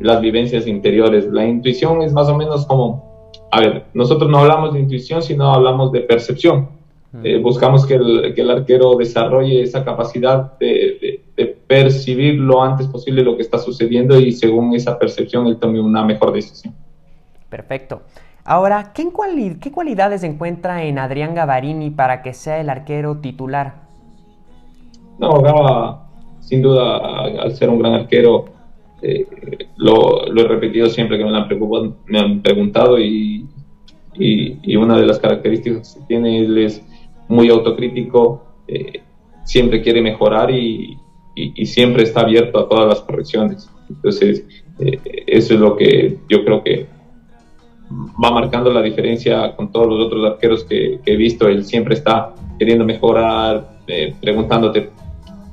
las 0.00 0.20
vivencias 0.20 0.66
interiores. 0.66 1.26
La 1.26 1.46
intuición 1.46 2.02
es 2.02 2.12
más 2.12 2.28
o 2.28 2.36
menos 2.36 2.66
como 2.66 3.05
a 3.50 3.60
ver, 3.60 3.84
nosotros 3.94 4.30
no 4.30 4.38
hablamos 4.38 4.74
de 4.74 4.80
intuición, 4.80 5.22
sino 5.22 5.52
hablamos 5.52 5.92
de 5.92 6.00
percepción. 6.00 6.76
Eh, 7.24 7.38
buscamos 7.38 7.86
que 7.86 7.94
el, 7.94 8.50
arquero 8.50 8.94
desarrolle 8.96 9.62
esa 9.62 9.84
capacidad 9.84 10.58
de, 10.58 11.22
percibir 11.66 12.34
lo 12.34 12.62
antes 12.62 12.86
posible 12.86 13.22
lo 13.22 13.36
que 13.36 13.42
está 13.42 13.58
sucediendo 13.58 14.20
y 14.20 14.32
según 14.32 14.74
esa 14.74 14.98
percepción 14.98 15.48
él 15.48 15.56
tome 15.58 15.80
una 15.80 16.04
mejor 16.04 16.32
decisión. 16.32 16.74
Perfecto. 17.48 18.02
Ahora, 18.44 18.92
¿qué, 18.94 19.08
¿qué 19.60 19.72
cualidades 19.72 20.22
encuentra 20.22 20.84
en 20.84 20.98
Adrián 20.98 21.34
Gavarini 21.34 21.90
para 21.90 22.22
que 22.22 22.34
sea 22.34 22.60
el 22.60 22.70
arquero 22.70 23.16
titular? 23.16 23.74
No, 25.18 25.40
Gava, 25.40 26.06
sin 26.40 26.62
duda, 26.62 27.24
al 27.24 27.56
ser 27.56 27.68
un 27.68 27.80
gran 27.80 27.94
arquero, 27.94 28.44
eh, 29.02 29.26
lo, 29.76 30.26
he 30.26 30.48
repetido 30.48 30.88
siempre 30.88 31.18
que 31.18 31.24
me, 31.24 31.30
me 31.30 32.18
han 32.18 32.42
preguntado 32.42 32.98
y, 32.98 33.46
una 34.78 34.98
de 34.98 35.06
las 35.06 35.18
características 35.18 35.94
que 35.94 36.06
tiene 36.06 36.64
es 36.64 36.82
muy 37.28 37.50
autocrítico, 37.50 38.46
eh, 38.66 39.02
siempre 39.44 39.82
quiere 39.82 40.00
mejorar 40.00 40.50
y, 40.50 40.96
y, 41.34 41.66
siempre 41.66 42.04
está 42.04 42.20
abierto 42.20 42.58
a 42.58 42.68
todas 42.68 42.88
las 42.88 43.00
correcciones. 43.02 43.70
Entonces, 43.90 44.46
eh, 44.78 44.98
eso 45.26 45.54
es 45.54 45.60
lo 45.60 45.76
que 45.76 46.16
yo 46.30 46.44
creo 46.44 46.64
que 46.64 46.86
va 47.92 48.30
marcando 48.30 48.72
la 48.72 48.80
diferencia 48.80 49.54
con 49.54 49.70
todos 49.70 49.86
los 49.86 50.06
otros 50.06 50.24
arqueros 50.24 50.64
que, 50.64 51.00
he 51.04 51.16
visto. 51.16 51.46
Él 51.46 51.64
siempre 51.64 51.94
está 51.94 52.34
queriendo 52.58 52.86
mejorar, 52.86 53.80
preguntándote, 54.22 54.88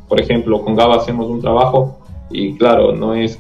por 0.08 0.22
ejemplo, 0.22 0.64
con 0.64 0.76
Gaba 0.76 0.96
hacemos 0.96 1.28
un 1.28 1.42
trabajo 1.42 2.03
y 2.34 2.58
claro, 2.58 2.92
no 2.94 3.14
es, 3.14 3.40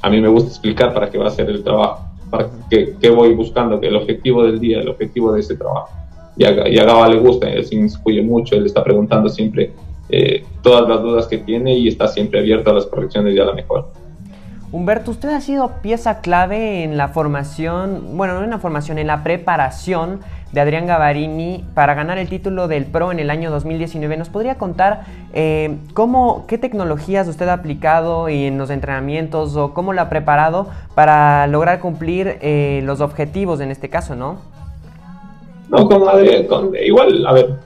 a 0.00 0.10
mí 0.10 0.20
me 0.20 0.28
gusta 0.28 0.48
explicar 0.48 0.92
para 0.92 1.10
qué 1.10 1.18
va 1.18 1.28
a 1.28 1.30
ser 1.30 1.48
el 1.50 1.62
trabajo. 1.62 2.06
para 2.30 2.50
qué, 2.70 3.10
voy 3.10 3.34
buscando, 3.34 3.78
que 3.78 3.88
el 3.88 3.96
objetivo 3.96 4.44
del 4.44 4.58
día, 4.58 4.80
el 4.80 4.88
objetivo 4.88 5.32
de 5.32 5.40
ese 5.40 5.56
trabajo. 5.56 5.90
Y 6.36 6.44
a, 6.44 6.68
y 6.68 6.78
a 6.78 6.84
Gaba 6.84 7.08
le 7.08 7.18
gusta, 7.18 7.48
él 7.50 7.64
se 7.64 7.74
inmiscuye 7.74 8.22
mucho, 8.22 8.56
él 8.56 8.64
está 8.64 8.82
preguntando 8.82 9.28
siempre 9.28 9.72
eh, 10.08 10.44
todas 10.62 10.88
las 10.88 11.02
dudas 11.02 11.26
que 11.26 11.38
tiene 11.38 11.74
y 11.74 11.88
está 11.88 12.08
siempre 12.08 12.40
abierto 12.40 12.70
a 12.70 12.74
las 12.74 12.86
correcciones 12.86 13.34
y 13.34 13.38
a 13.38 13.44
la 13.44 13.52
mejora. 13.52 13.84
Humberto, 14.72 15.10
usted 15.10 15.28
ha 15.28 15.40
sido 15.42 15.70
pieza 15.82 16.22
clave 16.22 16.82
en 16.82 16.96
la 16.96 17.08
formación, 17.08 18.16
bueno, 18.16 18.38
no 18.38 18.44
en 18.44 18.48
la 18.48 18.58
formación, 18.58 18.96
en 18.96 19.06
la 19.06 19.22
preparación 19.22 20.20
de 20.50 20.62
Adrián 20.62 20.86
Gavarini 20.86 21.62
para 21.74 21.92
ganar 21.92 22.16
el 22.16 22.26
título 22.26 22.68
del 22.68 22.86
Pro 22.86 23.12
en 23.12 23.18
el 23.18 23.28
año 23.28 23.50
2019. 23.50 24.16
¿Nos 24.16 24.30
podría 24.30 24.54
contar 24.54 25.04
eh, 25.34 25.76
cómo, 25.92 26.46
qué 26.48 26.56
tecnologías 26.56 27.28
usted 27.28 27.48
ha 27.48 27.52
aplicado 27.52 28.30
en 28.30 28.56
los 28.56 28.70
entrenamientos 28.70 29.56
o 29.56 29.74
cómo 29.74 29.92
lo 29.92 30.00
ha 30.00 30.08
preparado 30.08 30.68
para 30.94 31.46
lograr 31.48 31.80
cumplir 31.80 32.38
eh, 32.40 32.80
los 32.84 33.02
objetivos 33.02 33.60
en 33.60 33.70
este 33.70 33.90
caso, 33.90 34.16
no? 34.16 34.38
No, 35.68 35.86
con 35.86 36.08
Adrián, 36.08 36.46
igual, 36.82 37.26
a 37.26 37.32
ver, 37.34 37.56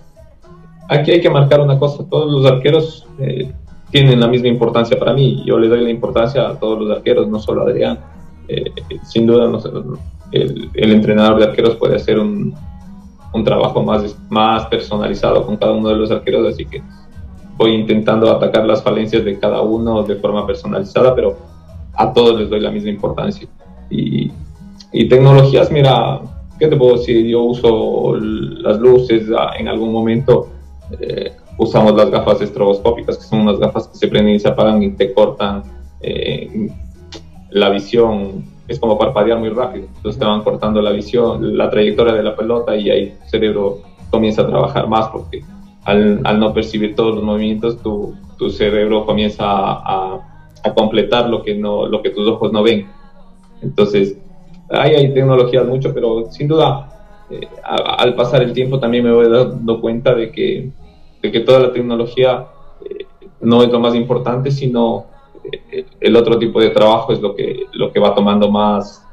aquí 0.88 1.12
hay 1.12 1.21
que 1.21 1.31
marcar 1.31 1.61
una 1.61 1.79
cosa, 1.79 2.05
todos 2.11 2.33
los 2.33 2.51
arqueros 2.51 3.07
eh, 3.21 3.53
tienen 3.90 4.20
la 4.20 4.29
misma 4.29 4.49
importancia 4.49 4.99
para 4.99 5.12
mí, 5.12 5.42
yo 5.46 5.59
le 5.59 5.68
doy 5.68 5.83
la 5.83 5.90
importancia 5.90 6.49
a 6.49 6.59
todos 6.59 6.81
los 6.81 6.96
arqueros, 6.96 7.29
no 7.29 7.38
solo 7.38 7.62
a 7.62 7.64
Adrián. 7.70 7.99
sin 9.05 9.27
duda, 9.27 9.51
el, 10.33 10.70
el 10.75 10.92
entrenador 10.92 11.38
de 11.38 11.44
arqueros 11.44 11.77
puede 11.77 11.96
hacer 11.96 12.18
un, 12.18 12.55
un 13.33 13.44
trabajo 13.44 13.83
más, 13.83 14.16
más 14.29 14.66
personalizado 14.66 15.46
con 15.46 15.57
cada 15.57 15.72
uno 15.72 15.88
de 15.88 15.96
los 15.96 16.11
arqueros, 16.11 16.53
así 16.53 16.64
que 16.64 16.83
voy 17.57 17.75
intentando 17.75 18.31
atacar 18.31 18.66
las 18.66 18.83
falencias 18.83 19.25
de 19.25 19.38
cada 19.38 19.62
uno 19.62 20.03
de 20.03 20.16
forma 20.16 20.46
personalizada, 20.46 21.14
pero 21.14 21.37
a 21.94 22.12
todos 22.12 22.40
les 22.40 22.51
doy 22.51 22.61
la 22.61 22.70
misma 22.70 22.90
importancia. 22.90 23.49
Y, 23.90 24.31
y 24.92 25.09
tecnologías, 25.09 25.70
mira, 25.70 26.20
¿qué 26.59 26.68
te 26.68 26.77
puedo 26.77 26.96
decir? 26.96 27.27
Yo 27.27 27.42
uso 27.42 28.16
las 28.16 28.79
luces, 28.79 29.29
ah, 29.38 29.53
en 29.59 29.68
algún 29.68 29.92
momento 29.92 30.49
eh, 31.01 31.33
usamos 31.59 31.95
las 31.95 32.11
gafas 32.11 32.40
estroboscópicas, 32.40 33.19
que 33.19 33.25
son 33.25 33.40
unas 33.40 33.59
gafas 33.59 33.88
que 33.88 33.97
se 33.97 34.09
prenden 34.09 34.35
y 34.35 34.40
se 34.40 34.49
apagan 34.49 34.83
y 34.83 34.90
te 34.90 35.12
cortan 35.12 35.62
eh, 36.01 36.69
la 37.51 37.71
visión 37.71 38.45
es 38.69 38.79
como 38.79 38.99
parpadear 38.99 39.38
muy 39.38 39.51
rápido. 39.51 39.87
Entonces 39.97 40.19
te 40.19 40.25
van 40.25 40.42
cortando 40.42 40.83
la 40.83 40.90
visión, 40.90 41.57
la 41.57 41.71
trayectoria 41.71 42.14
de 42.14 42.23
la 42.23 42.37
pelota 42.37 42.77
y 42.77 42.90
ahí 42.90 43.14
tu 43.23 43.29
cerebro 43.29 43.79
comienza 44.11 44.42
a 44.42 44.47
trabajar 44.47 44.88
más 44.88 45.09
porque 45.09 45.42
al, 45.85 46.21
al 46.25 46.40
no 46.40 46.53
percibir 46.53 46.95
todos 46.95 47.14
los 47.14 47.25
movimientos, 47.25 47.81
tu, 47.83 48.14
tu 48.37 48.51
cerebro 48.51 49.07
comienza 49.07 49.45
a, 49.47 50.21
a, 50.62 50.75
completar 50.75 51.31
lo 51.31 51.42
que, 51.42 51.55
no, 51.55 51.87
lo 51.87 52.03
que 52.03 52.11
tus 52.11 52.27
ojos 52.29 52.53
no 52.53 52.62
ven. 52.64 52.88
Entonces, 53.62 54.19
ahí 54.69 54.95
hay 54.95 55.14
tecnologías 55.14 55.64
mucho, 55.64 55.95
pero 55.95 56.27
sin 56.31 56.49
duda, 56.49 56.88
eh, 57.31 57.47
al 57.62 58.14
pasar 58.16 58.42
el 58.42 58.53
tiempo 58.53 58.81
también 58.81 59.05
me 59.05 59.12
voy 59.12 59.29
dando 59.31 59.81
cuenta 59.81 60.12
de 60.14 60.33
que, 60.33 60.71
de 61.23 61.33
que 61.33 61.41
toda 61.41 61.61
la 61.61 61.73
tecnología 61.73 62.47
eh, 62.85 63.07
no 63.41 63.63
es 63.63 63.71
lo 63.71 63.81
más 63.81 63.95
importante, 63.95 64.51
sino 64.51 65.07
el 66.01 66.17
otro 66.17 66.39
tipo 66.39 66.61
de 66.61 66.71
trabajo 66.71 67.13
es 67.13 67.21
lo 67.21 67.35
que, 67.35 67.67
lo 67.73 67.93
que 67.93 68.01
va 68.01 68.15
tomando 68.15 68.51
más, 68.51 69.05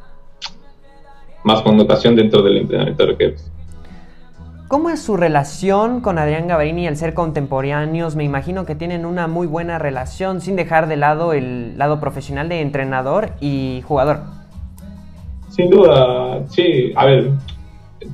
más 1.43 1.61
connotación 1.61 2.15
dentro 2.15 2.41
del 2.41 2.57
entrenamiento 2.57 3.05
de 3.05 3.11
arqueros. 3.11 3.51
¿Cómo 4.67 4.89
es 4.89 5.01
su 5.01 5.17
relación 5.17 6.01
con 6.01 6.17
Adrián 6.17 6.47
Gavarini 6.47 6.87
al 6.87 6.97
ser 6.97 7.13
contemporáneos? 7.13 8.15
Me 8.15 8.23
imagino 8.23 8.65
que 8.65 8.73
tienen 8.73 9.05
una 9.05 9.27
muy 9.27 9.45
buena 9.45 9.77
relación 9.77 10.41
sin 10.41 10.55
dejar 10.55 10.87
de 10.87 10.97
lado 10.97 11.33
el 11.33 11.77
lado 11.77 11.99
profesional 11.99 12.49
de 12.49 12.61
entrenador 12.61 13.31
y 13.39 13.83
jugador. 13.87 14.21
Sin 15.49 15.69
duda, 15.69 16.41
sí. 16.47 16.91
A 16.95 17.05
ver, 17.05 17.33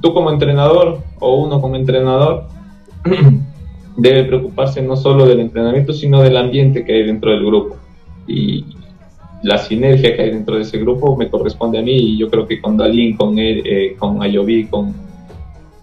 tú 0.02 0.14
como 0.14 0.32
entrenador 0.32 1.00
o 1.20 1.36
uno 1.36 1.62
como 1.62 1.78
entrenador 1.78 2.48
debe 4.02 4.24
preocuparse 4.24 4.82
no 4.82 4.96
solo 4.96 5.26
del 5.26 5.40
entrenamiento, 5.40 5.94
sino 5.94 6.22
del 6.22 6.38
ambiente 6.38 6.86
que 6.86 6.94
hay 6.94 7.04
dentro 7.04 7.32
del 7.32 7.46
grupo 7.46 7.78
y 8.28 8.66
la 9.42 9.58
sinergia 9.58 10.16
que 10.16 10.22
hay 10.22 10.32
dentro 10.32 10.56
de 10.56 10.62
ese 10.62 10.78
grupo 10.78 11.16
me 11.16 11.30
corresponde 11.30 11.80
a 11.80 11.82
mí 11.82 11.94
y 11.94 12.18
yo 12.18 12.30
creo 12.30 12.48
que 12.48 12.62
con 12.62 12.78
Dalín, 12.78 13.16
con, 13.16 13.40
él, 13.40 13.64
eh, 13.66 13.96
con 13.98 14.22
Ayoví, 14.22 14.66
con, 14.66 14.94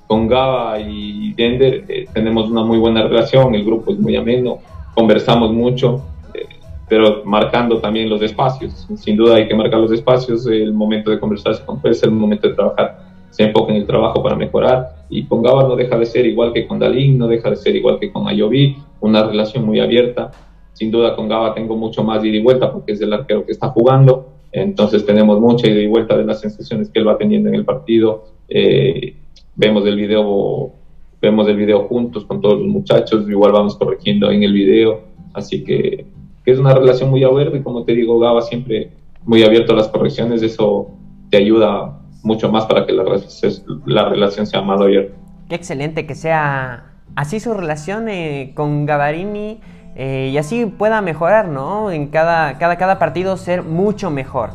con 0.06 0.28
Gaba 0.28 0.78
y 0.78 1.32
Dender 1.32 1.84
eh, 1.88 2.06
tenemos 2.12 2.50
una 2.50 2.64
muy 2.64 2.78
buena 2.78 3.02
relación, 3.02 3.54
el 3.54 3.64
grupo 3.64 3.92
es 3.92 3.98
muy 3.98 4.14
ameno, 4.16 4.58
conversamos 4.94 5.52
mucho, 5.52 6.02
eh, 6.34 6.46
pero 6.88 7.22
marcando 7.24 7.78
también 7.78 8.10
los 8.10 8.20
espacios. 8.22 8.86
Sin 8.96 9.16
duda 9.16 9.36
hay 9.36 9.48
que 9.48 9.54
marcar 9.54 9.80
los 9.80 9.92
espacios, 9.92 10.46
el 10.46 10.72
momento 10.72 11.10
de 11.10 11.18
conversar 11.18 11.64
con 11.64 11.80
es 11.84 12.02
el 12.02 12.10
momento 12.10 12.48
de 12.48 12.54
trabajar, 12.54 12.98
se 13.30 13.44
enfoca 13.44 13.72
en 13.72 13.80
el 13.80 13.86
trabajo 13.86 14.22
para 14.22 14.36
mejorar 14.36 14.95
y 15.08 15.24
con 15.24 15.42
Gaba 15.42 15.62
no 15.64 15.76
deja 15.76 15.98
de 15.98 16.06
ser 16.06 16.26
igual 16.26 16.52
que 16.52 16.66
con 16.66 16.78
Dalín, 16.78 17.18
no 17.18 17.28
deja 17.28 17.50
de 17.50 17.56
ser 17.56 17.76
igual 17.76 17.98
que 17.98 18.12
con 18.12 18.28
Ayoví, 18.28 18.76
una 19.00 19.26
relación 19.26 19.64
muy 19.64 19.80
abierta 19.80 20.30
sin 20.76 20.90
duda 20.90 21.16
con 21.16 21.26
Gaba 21.26 21.54
tengo 21.54 21.74
mucho 21.74 22.04
más 22.04 22.22
ida 22.22 22.36
y 22.36 22.42
vuelta 22.42 22.70
porque 22.70 22.92
es 22.92 23.00
el 23.00 23.10
arquero 23.10 23.46
que 23.46 23.52
está 23.52 23.68
jugando. 23.68 24.28
Entonces 24.52 25.06
tenemos 25.06 25.40
mucha 25.40 25.68
ida 25.68 25.80
y 25.80 25.86
vuelta 25.86 26.18
de 26.18 26.24
las 26.24 26.40
sensaciones 26.40 26.90
que 26.90 26.98
él 26.98 27.08
va 27.08 27.16
teniendo 27.16 27.48
en 27.48 27.54
el 27.54 27.64
partido. 27.64 28.26
Eh, 28.46 29.16
vemos 29.54 29.86
el 29.86 29.96
video 29.96 30.72
vemos 31.22 31.48
el 31.48 31.56
video 31.56 31.84
juntos 31.88 32.26
con 32.26 32.42
todos 32.42 32.58
los 32.58 32.68
muchachos, 32.68 33.26
igual 33.26 33.52
vamos 33.52 33.74
corrigiendo 33.76 34.30
en 34.30 34.42
el 34.42 34.52
video, 34.52 35.00
así 35.32 35.64
que, 35.64 36.04
es 36.44 36.58
una 36.58 36.74
relación 36.74 37.10
muy 37.10 37.24
abierta 37.24 37.56
y 37.56 37.62
como 37.62 37.82
te 37.82 37.92
digo, 37.92 38.20
Gaba 38.20 38.42
siempre 38.42 38.90
muy 39.24 39.42
abierto 39.42 39.72
a 39.72 39.76
las 39.76 39.88
correcciones, 39.88 40.42
eso 40.42 40.90
te 41.30 41.38
ayuda 41.38 41.95
mucho 42.26 42.50
más 42.50 42.66
para 42.66 42.84
que 42.84 42.92
la, 42.92 43.04
la 43.86 44.08
relación 44.08 44.46
sea 44.46 44.60
más 44.60 44.80
abierta. 44.80 45.14
Qué 45.48 45.54
excelente 45.54 46.06
que 46.06 46.16
sea 46.16 46.90
así 47.14 47.38
su 47.38 47.54
relación 47.54 48.08
eh, 48.08 48.52
con 48.54 48.84
Gavarini 48.84 49.60
eh, 49.94 50.30
y 50.32 50.36
así 50.36 50.66
pueda 50.66 51.00
mejorar, 51.02 51.48
¿no? 51.48 51.92
En 51.92 52.08
cada, 52.08 52.58
cada, 52.58 52.76
cada 52.76 52.98
partido 52.98 53.36
ser 53.36 53.62
mucho 53.62 54.10
mejor. 54.10 54.50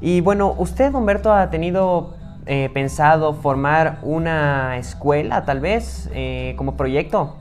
Y 0.00 0.22
bueno, 0.22 0.54
usted, 0.58 0.92
Humberto, 0.94 1.32
ha 1.32 1.50
tenido 1.50 2.14
eh, 2.46 2.70
pensado 2.72 3.34
formar 3.34 3.98
una 4.02 4.78
escuela, 4.78 5.44
tal 5.44 5.60
vez, 5.60 6.10
como 6.56 6.76
proyecto. 6.76 7.36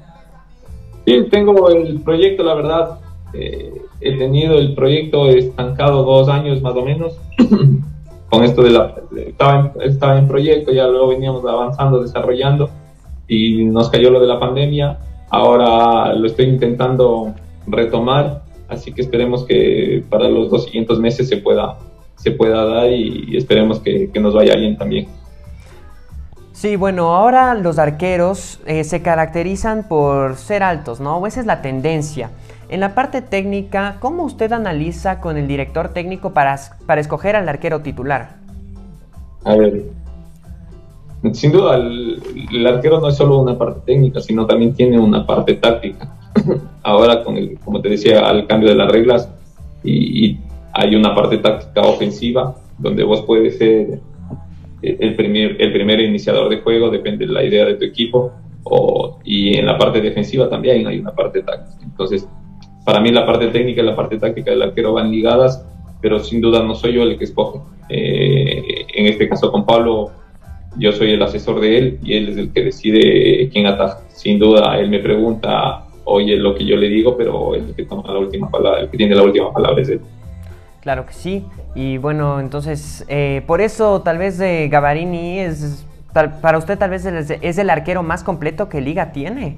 Sí, 1.05 1.27
tengo 1.31 1.69
el 1.69 2.01
proyecto, 2.01 2.43
la 2.43 2.55
verdad. 2.55 2.99
he 3.33 4.17
tenido 4.17 4.57
el 4.57 4.75
proyecto 4.75 5.29
estancado 5.29 6.03
dos 6.03 6.27
años 6.27 6.61
más 6.61 6.75
o 6.75 6.83
menos. 6.83 7.17
Con 8.29 8.43
esto 8.43 8.63
de 8.63 8.71
la. 8.71 8.95
Estaba 9.15 9.59
en, 9.59 9.81
estaba 9.81 10.17
en 10.17 10.27
proyecto, 10.27 10.71
ya 10.71 10.88
luego 10.88 11.09
veníamos 11.09 11.45
avanzando, 11.45 12.01
desarrollando, 12.01 12.69
y 13.27 13.63
nos 13.65 13.89
cayó 13.89 14.09
lo 14.09 14.19
de 14.19 14.27
la 14.27 14.39
pandemia 14.39 14.99
Ahora 15.29 16.13
lo 16.13 16.27
estoy 16.27 16.45
intentando 16.45 17.33
retomar, 17.67 18.43
así 18.67 18.93
que 18.93 19.01
esperemos 19.01 19.43
que 19.43 20.03
para 20.09 20.29
los 20.29 20.49
dos 20.49 20.65
siguientes 20.65 20.99
meses 20.99 21.27
se 21.27 21.38
pueda, 21.38 21.77
se 22.15 22.31
pueda 22.31 22.63
dar 22.65 22.91
y, 22.91 23.35
esperemos 23.35 23.79
que, 23.79 24.09
nos 24.19 24.33
vaya 24.33 24.55
bien 24.55 24.77
también. 24.77 25.07
Sí, 26.55 26.77
bueno, 26.77 27.13
ahora 27.13 27.53
los 27.53 27.77
arqueros 27.79 28.61
eh, 28.65 28.85
se 28.85 29.01
caracterizan 29.01 29.89
por 29.89 30.37
ser 30.37 30.63
altos, 30.63 31.01
¿no? 31.01 31.27
Esa 31.27 31.41
es 31.41 31.45
la 31.45 31.61
tendencia. 31.61 32.31
En 32.69 32.79
la 32.79 32.95
parte 32.95 33.21
técnica, 33.21 33.97
¿cómo 33.99 34.23
usted 34.23 34.53
analiza 34.53 35.19
con 35.19 35.35
el 35.35 35.49
director 35.49 35.89
técnico 35.89 36.31
para, 36.31 36.57
para 36.85 37.01
escoger 37.01 37.35
al 37.35 37.49
arquero 37.49 37.81
titular? 37.81 38.37
A 39.43 39.53
ver, 39.57 39.83
sin 41.33 41.51
duda, 41.51 41.75
el, 41.75 42.65
arquero 42.65 43.01
no 43.01 43.09
es 43.09 43.17
solo 43.17 43.39
una 43.39 43.57
parte 43.57 43.81
técnica, 43.85 44.21
sino 44.21 44.45
también 44.45 44.73
tiene 44.73 44.97
una 44.97 45.27
parte 45.27 45.55
táctica. 45.55 46.09
Ahora, 46.83 47.21
con 47.21 47.35
el, 47.35 47.59
como 47.65 47.81
te 47.81 47.89
decía, 47.89 48.25
al 48.25 48.47
cambio 48.47 48.69
de 48.69 48.75
las 48.75 48.89
reglas, 48.89 49.29
y, 49.83 50.39
hay 50.71 50.95
una 50.95 51.13
parte 51.13 51.37
táctica 51.37 51.81
ofensiva, 51.81 52.55
donde 52.77 53.03
vos 53.03 53.23
puedes 53.23 53.57
ser 53.57 53.99
el 55.00 55.15
primer, 55.15 55.62
el 55.62 55.71
primer 55.71 56.00
iniciador 56.02 56.50
de 56.50 56.58
juego, 56.58 56.89
depende 56.89 57.26
de 57.26 57.34
la 57.34 57.43
idea 57.43 57.65
de 57.65 57.76
tu 57.76 57.86
equipo, 57.86 58.32
o, 58.63 59.19
y 59.24 59.58
en 59.58 59.65
la 59.65 59.78
parte 59.78 60.02
defensiva 60.02 60.50
también 60.50 60.88
hay 60.88 61.00
una 61.00 61.13
parte 61.13 61.41
táctica. 61.41 61.84
Entonces, 61.84 62.28
para 62.86 63.00
mí 63.00 63.12
la 63.12 63.26
parte 63.26 63.48
técnica 63.48 63.82
y 63.82 63.86
la 63.86 63.95
parte 63.95 64.17
táctica 64.17 64.52
del 64.52 64.62
arquero 64.62 64.93
van 64.93 65.12
ligadas, 65.12 65.65
pero 66.02 66.19
sin 66.19 66.41
duda 66.41 66.63
no 66.63 66.76
soy 66.76 66.93
yo 66.93 67.04
el 67.04 67.17
que 67.17 67.24
escoge. 67.26 67.60
Eh, 67.89 68.86
en 68.95 69.06
este 69.08 69.28
caso 69.30 69.52
con 69.52 69.65
Pablo 69.65 70.12
yo 70.78 70.91
soy 70.91 71.12
el 71.12 71.21
asesor 71.21 71.62
de 71.62 71.78
él 71.78 72.00
y 72.04 72.13
él 72.13 72.30
es 72.30 72.38
el 72.38 72.52
que 72.52 72.63
decide 72.63 73.50
quién 73.52 73.65
ataja. 73.67 74.02
Sin 74.10 74.39
duda, 74.39 74.80
él 74.80 74.89
me 74.89 75.00
pregunta, 75.00 75.86
oye, 76.04 76.36
lo 76.38 76.56
que 76.56 76.65
yo 76.65 76.76
le 76.76 76.89
digo, 76.89 77.15
pero 77.17 77.56
el 77.56 77.74
que 77.76 77.86
toma 77.86 78.12
la 78.12 78.19
última 78.19 78.50
palabra, 78.50 78.82
el 78.82 78.89
que 78.89 78.98
tiene 78.98 79.15
la 79.15 79.24
última 79.24 79.52
palabra 79.54 79.82
es 79.82 79.89
él. 79.89 80.02
Claro 80.86 81.08
que 81.08 81.13
sí. 81.13 81.43
Y 81.74 81.98
bueno, 81.98 82.39
entonces, 82.39 83.04
eh, 83.08 83.41
por 83.48 83.60
eso 83.60 84.04
tal 84.04 84.19
vez 84.19 84.38
de 84.38 84.69
Gavarini 84.69 85.39
es, 85.39 85.84
para 86.13 86.60
usted 86.60 86.78
tal 86.78 86.91
vez 86.91 87.04
es, 87.08 87.58
el 87.58 87.69
arquero 87.71 88.04
más 88.04 88.24
completo 88.24 88.69
que 88.69 88.82
Liga 88.82 89.12
tiene. 89.12 89.58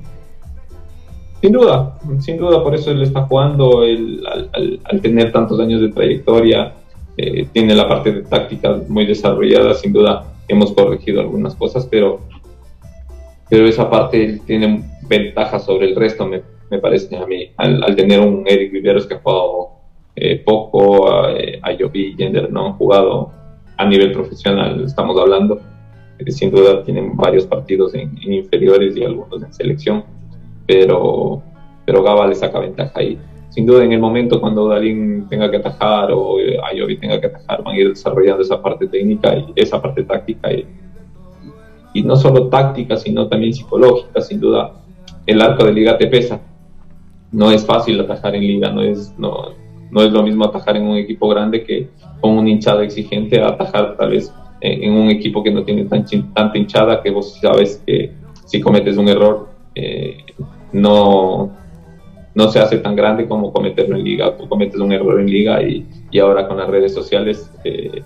Sin 1.42 1.52
duda, 1.52 2.00
sin 2.20 2.38
duda, 2.38 2.64
por 2.64 2.74
eso 2.74 2.92
él 2.92 3.02
está 3.02 3.24
jugando 3.24 3.82
al, 3.82 4.80
al, 4.86 5.02
tener 5.02 5.34
tantos 5.34 5.60
años 5.60 5.82
de 5.82 5.90
trayectoria, 5.90 6.76
eh, 7.18 7.46
tiene 7.52 7.76
la 7.76 7.90
parte 7.90 8.14
de 8.14 8.22
táctica 8.22 8.78
muy 8.88 9.06
desarrollada, 9.06 9.74
sin 9.74 9.92
duda 9.92 10.28
hemos 10.48 10.72
corregido 10.72 11.20
algunas 11.20 11.56
cosas, 11.56 11.86
pero, 11.92 12.22
pero 13.50 13.68
esa 13.68 13.90
parte 13.90 14.40
tiene 14.46 14.82
ventaja 15.10 15.60
sobre 15.60 15.90
el 15.90 15.96
resto, 15.98 16.26
me, 16.26 16.42
me 16.72 16.80
parece 16.80 17.18
a 17.18 17.26
mí, 17.26 17.52
al, 17.58 17.98
tener 17.98 18.22
un 18.22 18.46
Eric 18.48 18.72
Viveros 18.72 19.06
que 19.06 19.16
ha 19.16 19.20
jugado 19.20 19.77
eh, 20.20 20.42
poco, 20.44 21.12
a, 21.12 21.28
a 21.28 21.72
y 21.72 22.16
Gender 22.18 22.52
no 22.52 22.66
han 22.66 22.74
jugado 22.74 23.32
a 23.78 23.86
nivel 23.86 24.12
profesional, 24.14 24.84
estamos 24.84 25.16
hablando, 25.20 25.60
sin 26.26 26.50
duda 26.50 26.84
tienen 26.84 27.16
varios 27.16 27.46
partidos 27.46 27.94
en, 27.94 28.18
inferiores 28.24 28.98
y 28.98 29.04
algunos 29.04 29.44
en 29.44 29.54
selección, 29.54 30.04
pero, 30.66 31.44
pero 31.86 32.02
Gaba 32.02 32.26
le 32.26 32.34
saca 32.34 32.60
ventaja 32.60 32.94
ahí. 32.96 33.20
Sin 33.50 33.68
duda 33.68 33.84
en 33.84 33.92
el 33.92 34.00
momento 34.00 34.42
cuando 34.42 34.68
Dalín 34.68 35.28
tenga 35.30 35.52
que 35.52 35.58
atajar 35.58 36.12
o 36.12 36.38
Ayobi 36.68 36.98
tenga 36.98 37.22
que 37.22 37.28
atajar, 37.28 37.64
van 37.64 37.76
a 37.76 37.80
ir 37.80 37.90
desarrollando 37.90 38.42
esa 38.42 38.60
parte 38.60 38.88
técnica 38.88 39.38
y 39.38 39.54
esa 39.56 39.80
parte 39.80 40.04
táctica. 40.04 40.52
Y, 40.52 40.66
y 41.94 42.02
no 42.02 42.16
solo 42.16 42.48
táctica, 42.48 42.98
sino 42.98 43.28
también 43.28 43.54
psicológica, 43.54 44.20
sin 44.22 44.40
duda. 44.40 44.74
El 45.28 45.42
arco 45.44 45.64
de 45.64 45.74
liga 45.74 45.96
te 45.96 46.08
pesa. 46.08 46.42
No 47.32 47.52
es 47.52 47.66
fácil 47.66 48.00
atajar 48.00 48.36
en 48.36 48.42
liga, 48.42 48.72
no 48.72 48.82
es, 48.82 49.14
no, 49.18 49.54
no 49.92 50.02
es 50.02 50.12
lo 50.12 50.24
mismo 50.24 50.46
atajar 50.46 50.78
en 50.78 50.84
un 50.84 50.98
equipo 50.98 51.28
grande 51.30 51.64
que 51.64 51.90
con 52.22 52.38
un 52.38 52.48
hinchado 52.48 52.82
exigente 52.82 53.42
a 53.42 53.50
atajar 53.50 53.96
tal 53.98 54.12
vez 54.12 54.34
en 54.60 54.94
un 54.94 55.10
equipo 55.10 55.44
que 55.44 55.52
no 55.52 55.64
tiene 55.64 55.86
tan, 55.86 56.06
tanta 56.34 56.58
hinchada 56.58 57.02
que 57.02 57.12
vos 57.12 57.40
sabes 57.40 57.82
que 57.86 58.12
si 58.46 58.60
cometes 58.60 58.98
un 58.98 59.08
error 59.08 59.50
eh, 59.76 60.18
no, 60.72 61.52
no 62.34 62.48
se 62.50 62.60
hace 62.60 62.78
tan 62.78 62.96
grande 62.96 63.28
como 63.28 63.52
cometerlo 63.52 63.96
en 63.96 64.04
liga. 64.04 64.36
Tú 64.38 64.48
cometes 64.48 64.80
un 64.80 64.92
error 64.92 65.20
en 65.20 65.28
liga 65.28 65.62
y, 65.62 65.88
y 66.10 66.20
ahora 66.20 66.48
con 66.48 66.58
las 66.58 66.68
redes 66.68 66.94
sociales, 66.94 67.52
eh, 67.64 68.02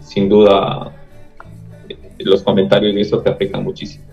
sin 0.00 0.28
duda, 0.28 0.92
eh, 1.88 1.96
los 2.18 2.42
comentarios 2.42 2.94
y 2.94 3.00
eso 3.00 3.20
te 3.20 3.30
afectan 3.30 3.64
muchísimo. 3.64 4.04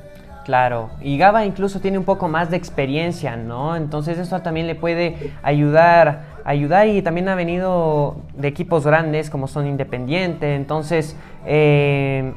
Claro, 0.46 0.90
y 1.04 1.18
Gaba 1.18 1.46
incluso 1.46 1.80
tiene 1.80 2.00
un 2.00 2.04
poco 2.04 2.28
más 2.28 2.50
de 2.50 2.58
experiencia, 2.58 3.36
¿no? 3.36 3.76
Entonces 3.76 4.18
eso 4.18 4.40
también 4.42 4.66
le 4.66 4.74
puede 4.74 5.32
ayudar, 5.44 6.31
ayudar 6.46 6.88
y 6.88 7.02
también 7.02 7.30
ha 7.30 7.36
venido 7.36 8.18
de 8.36 8.48
equipos 8.48 8.86
grandes 8.86 9.30
como 9.30 9.48
son 9.48 9.68
Independiente, 9.68 10.56
entonces 10.56 11.16
eh, 11.46 12.34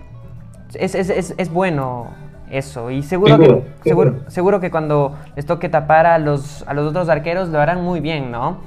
es, 0.75 0.95
es, 0.95 1.35
es, 1.37 1.53
bueno 1.53 2.09
eso 2.51 2.91
y 2.91 3.03
seguro, 3.03 3.39
que, 3.39 3.63
seguro, 3.89 4.15
seguro, 4.29 4.61
que 4.61 4.71
cuando 4.71 5.15
les 5.37 5.47
toque 5.47 5.69
tapar 5.69 6.07
a 6.07 6.19
los, 6.19 6.63
a 6.69 6.75
los 6.75 6.89
otros 6.89 7.09
arqueros 7.09 7.49
lo 7.49 7.61
harán 7.61 7.83
muy 7.83 8.01
bien, 8.01 8.31
¿no? 8.31 8.59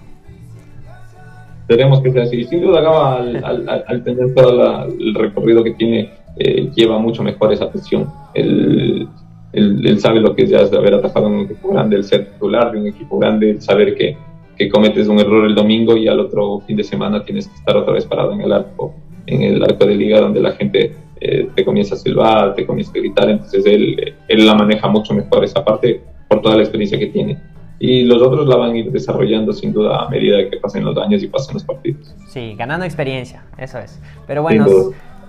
Esperemos 1.67 1.99
que 1.99 2.11
sea 2.11 2.23
así. 2.23 2.45
Sin 2.45 2.61
duda 2.61 2.79
Gaba 2.79 3.17
al, 3.17 4.03
tener 4.05 4.33
todo 4.33 4.85
el 4.85 5.13
recorrido 5.13 5.65
que 5.65 5.71
tiene 5.71 6.11
eh, 6.37 6.69
lleva 6.73 6.97
mucho 6.97 7.23
mejor 7.23 7.51
esa 7.51 7.69
presión. 7.69 8.07
El, 8.33 9.09
él, 9.51 9.99
sabe 9.99 10.21
lo 10.21 10.33
que 10.33 10.43
es 10.43 10.49
ya 10.49 10.63
de 10.63 10.77
haber 10.77 10.93
atajado 10.93 11.27
en 11.27 11.33
un 11.33 11.39
equipo 11.41 11.69
grande, 11.69 11.97
el 11.97 12.03
ser 12.03 12.25
titular 12.31 12.71
de 12.71 12.79
un 12.79 12.87
equipo 12.87 13.19
grande, 13.19 13.51
el 13.51 13.61
saber 13.61 13.95
que, 13.95 14.15
que, 14.57 14.69
cometes 14.69 15.07
un 15.07 15.19
error 15.19 15.45
el 15.45 15.55
domingo 15.55 15.95
y 15.95 16.07
al 16.07 16.19
otro 16.19 16.59
fin 16.61 16.77
de 16.77 16.83
semana 16.83 17.23
tienes 17.23 17.47
que 17.47 17.55
estar 17.55 17.75
otra 17.77 17.93
vez 17.93 18.05
parado 18.05 18.33
en 18.33 18.41
el 18.41 18.51
arco, 18.51 18.93
en 19.25 19.43
el 19.43 19.63
arco 19.63 19.85
de 19.85 19.95
liga 19.95 20.21
donde 20.21 20.41
la 20.41 20.51
gente 20.53 20.95
eh, 21.19 21.49
te 21.55 21.65
comienza 21.65 21.95
a 21.95 21.97
silbar, 21.97 22.55
te 22.55 22.65
comienza 22.65 22.91
a 22.91 22.99
gritar, 22.99 23.29
entonces 23.29 23.65
él, 23.65 24.15
él 24.27 24.45
la 24.45 24.55
maneja 24.55 24.87
mucho 24.87 25.13
mejor 25.13 25.43
esa 25.43 25.63
parte 25.63 26.01
por 26.27 26.41
toda 26.41 26.55
la 26.55 26.61
experiencia 26.61 26.97
que 26.99 27.07
tiene 27.07 27.37
y 27.79 28.03
los 28.03 28.21
otros 28.21 28.47
la 28.47 28.55
van 28.55 28.71
a 28.71 28.77
ir 28.77 28.91
desarrollando 28.91 29.53
sin 29.53 29.71
duda 29.71 30.05
a 30.05 30.09
medida 30.09 30.49
que 30.49 30.57
pasen 30.57 30.83
los 30.83 30.97
años 30.97 31.21
y 31.21 31.27
pasen 31.27 31.53
los 31.53 31.63
partidos. 31.63 32.15
Sí, 32.27 32.55
ganando 32.57 32.85
experiencia, 32.85 33.43
eso 33.57 33.77
es. 33.79 34.01
Pero 34.25 34.41
bueno, 34.41 34.65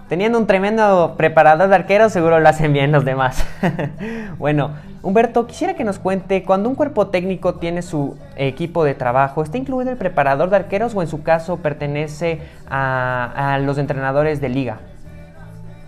Teniendo 0.09 0.39
un 0.39 0.47
tremendo 0.47 1.15
preparador 1.19 1.69
de 1.69 1.75
arqueros, 1.75 2.13
seguro 2.13 2.41
lo 2.41 2.49
hacen 2.49 2.73
bien 2.73 2.93
los 2.93 3.05
demás. 3.05 3.47
bueno, 4.39 4.71
Humberto, 5.03 5.47
quisiera 5.47 5.75
que 5.75 5.85
nos 5.85 5.99
cuente, 5.99 6.43
cuando 6.45 6.69
un 6.71 6.75
cuerpo 6.75 7.09
técnico 7.09 7.57
tiene 7.57 7.83
su 7.83 8.17
equipo 8.37 8.85
de 8.85 8.95
trabajo, 8.95 9.43
¿está 9.43 9.59
incluido 9.59 9.91
el 9.91 9.99
preparador 9.99 10.49
de 10.49 10.57
arqueros 10.57 10.95
o 10.95 11.03
en 11.03 11.09
su 11.09 11.23
caso 11.23 11.59
pertenece 11.59 12.41
a, 12.69 13.61
los 13.63 13.77
entrenadores 13.77 14.41
de 14.41 14.49
liga? 14.49 14.81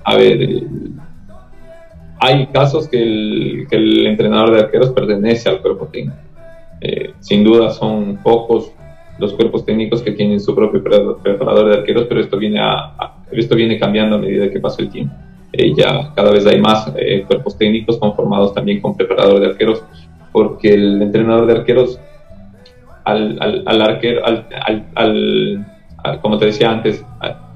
A 0.05 0.17
ver, 0.17 0.65
hay 2.21 2.47
casos 2.49 2.89
que 2.89 2.99
el, 2.99 4.07
entrenador 4.07 4.53
de 4.53 4.61
arqueros 4.61 4.91
pertenece 4.91 5.49
al 5.49 5.63
cuerpo 5.63 5.87
técnico. 5.87 6.17
Eh, 6.83 7.15
sin 7.21 7.43
duda 7.43 7.71
son 7.71 8.19
pocos 8.23 8.73
los 9.19 9.35
cuerpos 9.35 9.67
técnicos 9.67 10.03
que 10.03 10.13
tienen 10.13 10.41
su 10.41 10.55
propio 10.55 10.83
preparador 10.83 11.71
de 11.71 11.79
arqueros, 11.79 12.07
pero 12.09 12.21
esto 12.21 12.39
viene, 12.39 12.59
a, 12.61 13.17
esto 13.33 13.57
viene 13.57 13.79
cambiando 13.79 14.17
a 14.17 14.19
medida 14.19 14.51
que 14.51 14.61
pasa 14.61 14.83
el 14.83 14.91
tiempo. 14.91 15.15
Eh, 15.53 15.75
ya 15.75 16.13
cada 16.15 16.31
vez 16.31 16.47
hay 16.47 16.61
más 16.61 16.93
eh, 16.97 17.25
cuerpos 17.27 17.59
técnicos 17.59 17.99
conformados 17.99 18.55
también 18.55 18.81
con 18.81 18.97
preparador 18.97 19.41
de 19.41 19.47
arqueros, 19.47 19.83
porque 20.33 20.75
el 20.75 21.03
entrenador 21.03 21.47
de 21.47 21.53
arqueros, 21.55 22.01
al, 23.05 23.41
al, 23.41 23.65
al 23.67 23.83
arquero, 23.83 24.25
al, 24.25 24.47
al, 24.95 26.21
como 26.21 26.39
te 26.39 26.47
decía 26.47 26.71
antes, 26.71 27.05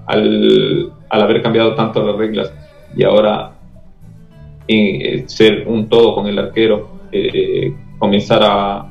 al, 0.07 0.93
haber 1.09 1.43
cambiado 1.43 1.75
tanto 1.75 2.05
las 2.05 2.17
reglas 2.17 2.53
y 2.97 3.05
ahora 3.05 3.53
eh, 4.67 5.25
ser 5.27 5.69
un 5.69 5.89
todo 5.89 6.15
con 6.15 6.27
el 6.27 6.39
arquero, 6.39 6.91
comenzar 7.99 8.43
a 8.43 8.87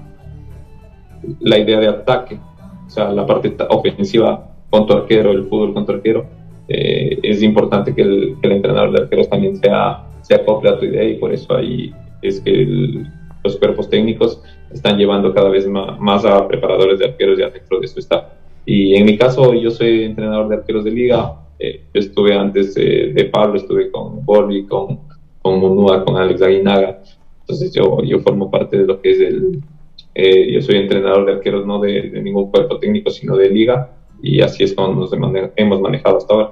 la 1.42 1.58
idea 1.58 1.80
de 1.80 1.88
ataque 1.88 2.40
o 2.86 2.90
sea, 2.90 3.10
la 3.10 3.26
parte 3.26 3.56
ofensiva 3.70 4.52
con 4.70 4.86
tu 4.86 4.94
arquero, 4.94 5.32
el 5.32 5.46
fútbol 5.46 5.74
con 5.74 5.86
tu 5.86 5.94
arquero, 5.94 6.26
eh, 6.74 7.20
es 7.24 7.42
importante 7.42 7.94
que 7.94 8.02
el, 8.02 8.38
entrenador 8.42 8.92
de 8.92 9.04
arqueros 9.04 9.30
también 9.30 9.56
sea, 9.58 10.06
se 10.22 10.36
acople 10.36 10.70
a 10.70 10.80
tu 10.80 10.86
idea 10.86 11.04
y 11.04 11.16
por 11.16 11.34
eso 11.34 11.56
ahí 11.56 11.94
es 12.22 12.42
que 12.42 13.04
los 13.44 13.58
cuerpos 13.58 13.90
técnicos 13.90 14.42
están 14.72 14.98
llevando 14.98 15.34
cada 15.34 15.50
vez 15.50 15.68
más, 15.68 16.26
a 16.26 16.48
preparadores 16.48 17.00
de 17.00 17.06
arqueros 17.06 17.40
ya 17.40 17.50
dentro 17.50 17.80
de 17.80 17.88
su 17.88 18.00
staff. 18.00 18.26
Y 18.66 18.96
en 18.96 19.06
mi 19.06 19.18
caso, 19.18 19.54
yo 19.54 19.70
soy 19.72 20.04
entrenador 20.04 20.48
de 20.48 20.56
arqueros 20.56 20.86
de 20.86 20.92
liga. 20.92 21.36
Eh, 21.60 21.84
yo 21.94 22.00
estuve 22.00 22.34
antes 22.34 22.74
de 22.76 23.30
Pablo, 23.32 23.56
estuve 23.56 23.92
con 23.92 24.26
Borby, 24.26 24.66
con, 24.66 25.00
con 25.42 25.60
Munúa, 25.60 26.04
con 26.06 26.18
Alex 26.18 26.42
Aguinaga. 26.42 27.02
Entonces 27.42 27.74
yo, 27.74 28.02
yo 28.04 28.20
formo 28.20 28.50
parte 28.50 28.78
de 28.78 28.86
lo 28.86 29.02
que 29.02 29.12
es 29.12 29.20
el, 29.20 29.62
eh, 30.16 30.52
yo 30.52 30.62
soy 30.62 30.78
entrenador 30.78 31.26
de 31.26 31.34
arqueros 31.34 31.66
no 31.66 31.80
de, 31.80 32.10
ningún 32.22 32.52
cuerpo 32.52 32.80
técnico, 32.80 33.10
sino 33.10 33.36
de 33.36 33.50
liga, 33.50 33.92
y 34.22 34.42
así 34.42 34.64
es 34.64 34.74
como 34.74 34.94
nos 34.94 35.12
hemos 35.56 35.82
manejado 35.82 36.18
hasta 36.18 36.34
ahora. 36.34 36.52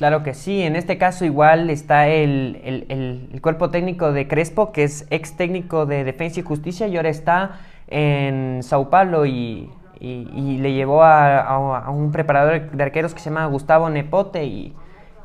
Claro 0.00 0.22
que 0.22 0.32
sí, 0.32 0.62
en 0.62 0.76
este 0.76 0.96
caso 0.96 1.26
igual 1.26 1.68
está 1.68 2.08
el, 2.08 2.58
el, 2.64 2.86
el, 3.34 3.42
cuerpo 3.42 3.68
técnico 3.68 4.14
de 4.14 4.26
Crespo, 4.26 4.72
que 4.72 4.82
es 4.82 5.06
ex 5.10 5.36
técnico 5.36 5.84
de 5.84 6.04
Defensa 6.04 6.40
y 6.40 6.42
Justicia, 6.42 6.88
y 6.88 6.96
ahora 6.96 7.10
está 7.10 7.58
en 7.86 8.62
Sao 8.62 8.88
Paulo 8.88 9.26
y, 9.26 9.68
y, 10.00 10.56
le 10.56 10.72
llevó 10.72 11.02
a, 11.02 11.40
a, 11.40 11.90
un 11.90 12.12
preparador 12.12 12.70
de 12.70 12.82
arqueros 12.82 13.12
que 13.12 13.20
se 13.20 13.28
llama 13.28 13.44
Gustavo 13.44 13.90
Nepote 13.90 14.42
y, 14.46 14.74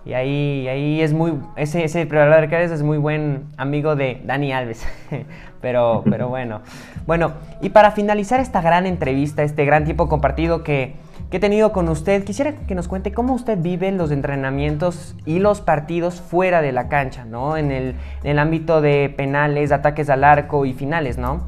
y 0.06 0.14
ahí, 0.14 0.68
ahí 0.68 1.02
es 1.02 1.14
muy, 1.14 1.34
ese, 1.56 1.84
ese 1.84 2.06
preparador 2.06 2.38
de 2.38 2.44
arqueros 2.44 2.72
es 2.72 2.84
muy 2.84 3.00
buen 3.00 3.46
amigo 3.58 3.96
de 3.96 4.22
Dani 4.24 4.54
Alves. 4.54 4.86
pero, 5.62 6.04
pero 6.08 6.30
bueno. 6.30 6.62
Bueno, 7.08 7.34
y 7.60 7.70
para 7.70 7.90
finalizar 7.90 8.40
esta 8.40 8.62
gran 8.62 8.86
entrevista, 8.86 9.42
este 9.42 9.66
gran 9.66 9.84
tiempo 9.84 10.08
compartido 10.08 10.64
que, 10.64 10.94
que 11.32 11.38
he 11.38 11.40
tenido 11.40 11.72
con 11.72 11.90
usted, 11.90 12.24
quisiera 12.24 12.56
que 12.56 12.76
nos 12.76 12.88
cuente 12.88 13.14
cómo 13.14 13.34
usted 13.34 13.58
vive 13.60 13.92
los 13.92 14.12
entrenamientos 14.12 15.16
y 15.26 15.40
los 15.40 15.62
partidos 15.62 16.22
fuera 16.22 16.62
de 16.62 16.72
la 16.72 16.88
cancha, 16.88 17.26
¿no? 17.26 17.58
En 17.58 17.72
el, 17.72 17.96
en 18.24 18.30
el 18.30 18.38
ámbito 18.38 18.82
de 18.82 19.10
penales, 19.10 19.72
ataques 19.72 20.12
al 20.12 20.24
arco 20.24 20.68
y 20.68 20.74
finales, 20.74 21.18
¿no? 21.18 21.42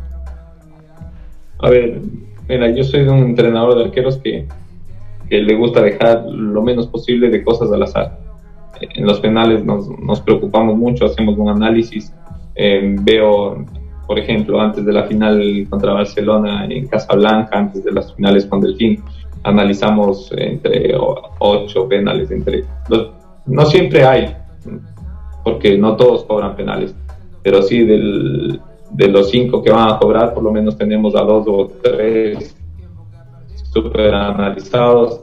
A 1.59 1.69
ver, 1.69 1.99
mira, 2.49 2.71
yo 2.71 2.83
soy 2.83 3.01
un 3.01 3.19
entrenador 3.19 3.77
de 3.77 3.83
arqueros 3.83 4.17
que, 4.17 4.47
que 5.29 5.41
le 5.41 5.55
gusta 5.55 5.83
dejar 5.83 6.23
lo 6.25 6.63
menos 6.63 6.87
posible 6.87 7.29
de 7.29 7.43
cosas 7.43 7.71
al 7.71 7.83
azar 7.83 8.26
en 8.79 9.05
los 9.05 9.19
penales 9.19 9.63
nos, 9.63 9.87
nos 9.99 10.21
preocupamos 10.21 10.77
mucho, 10.77 11.05
hacemos 11.05 11.37
un 11.37 11.49
análisis. 11.49 12.13
Eh, 12.55 12.95
veo, 13.01 13.65
por 14.07 14.19
ejemplo, 14.19 14.59
antes 14.59 14.85
de 14.85 14.93
la 14.93 15.03
final 15.03 15.67
contra 15.69 15.93
Barcelona 15.93 16.65
en 16.65 16.87
Casablanca, 16.87 17.57
antes 17.57 17.83
de 17.83 17.91
las 17.91 18.13
finales 18.13 18.45
con 18.45 18.61
Delfín, 18.61 19.03
analizamos 19.43 20.31
entre 20.37 20.93
ocho 21.39 21.87
penales. 21.87 22.31
entre 22.31 22.65
No 23.45 23.65
siempre 23.65 24.05
hay, 24.05 24.35
porque 25.43 25.77
no 25.77 25.95
todos 25.95 26.23
cobran 26.25 26.55
penales, 26.55 26.95
pero 27.43 27.61
sí 27.61 27.83
del, 27.83 28.59
de 28.91 29.07
los 29.07 29.29
cinco 29.29 29.61
que 29.61 29.71
van 29.71 29.89
a 29.89 29.99
cobrar, 29.99 30.33
por 30.33 30.43
lo 30.43 30.51
menos 30.51 30.77
tenemos 30.77 31.15
a 31.15 31.21
dos 31.21 31.45
o 31.47 31.71
tres 31.81 32.55
super 33.71 34.13
analizados. 34.13 35.21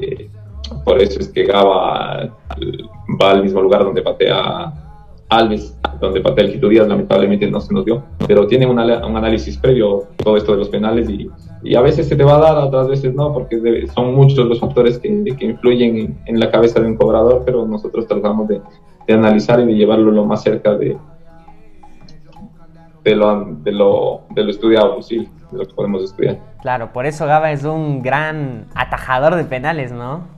Eh, 0.00 0.30
por 0.84 1.00
eso 1.00 1.20
es 1.20 1.28
que 1.28 1.44
Gaba 1.44 2.30
va 3.20 3.30
al 3.30 3.42
mismo 3.42 3.60
lugar 3.60 3.84
donde 3.84 4.02
patea 4.02 4.72
Alves, 5.30 5.76
donde 6.00 6.22
patea 6.22 6.46
el 6.46 6.88
lamentablemente 6.88 7.50
no 7.50 7.60
se 7.60 7.74
nos 7.74 7.84
dio, 7.84 8.02
pero 8.26 8.46
tiene 8.46 8.66
un 8.66 8.78
análisis 8.78 9.58
previo 9.58 10.04
todo 10.16 10.38
esto 10.38 10.52
de 10.52 10.58
los 10.58 10.70
penales 10.70 11.08
y, 11.10 11.28
a 11.74 11.80
veces 11.82 12.08
se 12.08 12.16
te 12.16 12.24
va 12.24 12.36
a 12.36 12.40
dar, 12.40 12.56
otras 12.56 12.88
veces 12.88 13.14
no, 13.14 13.34
porque 13.34 13.86
son 13.94 14.14
muchos 14.14 14.46
los 14.46 14.58
factores 14.60 14.98
que, 14.98 15.08
influyen 15.08 16.16
en, 16.24 16.40
la 16.40 16.50
cabeza 16.50 16.80
de 16.80 16.86
un 16.86 16.96
cobrador, 16.96 17.42
pero 17.44 17.66
nosotros 17.66 18.06
tratamos 18.06 18.48
de, 18.48 18.62
analizar 19.12 19.60
y 19.60 19.66
de 19.66 19.74
llevarlo 19.74 20.10
lo 20.10 20.24
más 20.24 20.42
cerca 20.42 20.74
de, 20.76 20.96
de, 23.04 23.16
lo, 23.16 23.44
de, 23.44 23.72
lo, 23.72 24.20
de 24.30 24.44
lo 24.44 24.50
estudiado 24.50 24.96
posible, 24.96 25.28
de 25.50 25.58
lo 25.58 25.66
que 25.66 25.74
podemos 25.74 26.04
estudiar. 26.04 26.38
Claro, 26.62 26.92
por 26.92 27.04
eso 27.04 27.26
Gaba 27.26 27.52
es 27.52 27.64
un 27.64 28.02
gran 28.02 28.66
atajador 28.74 29.34
de 29.34 29.44
penales, 29.44 29.92
¿no? 29.92 30.37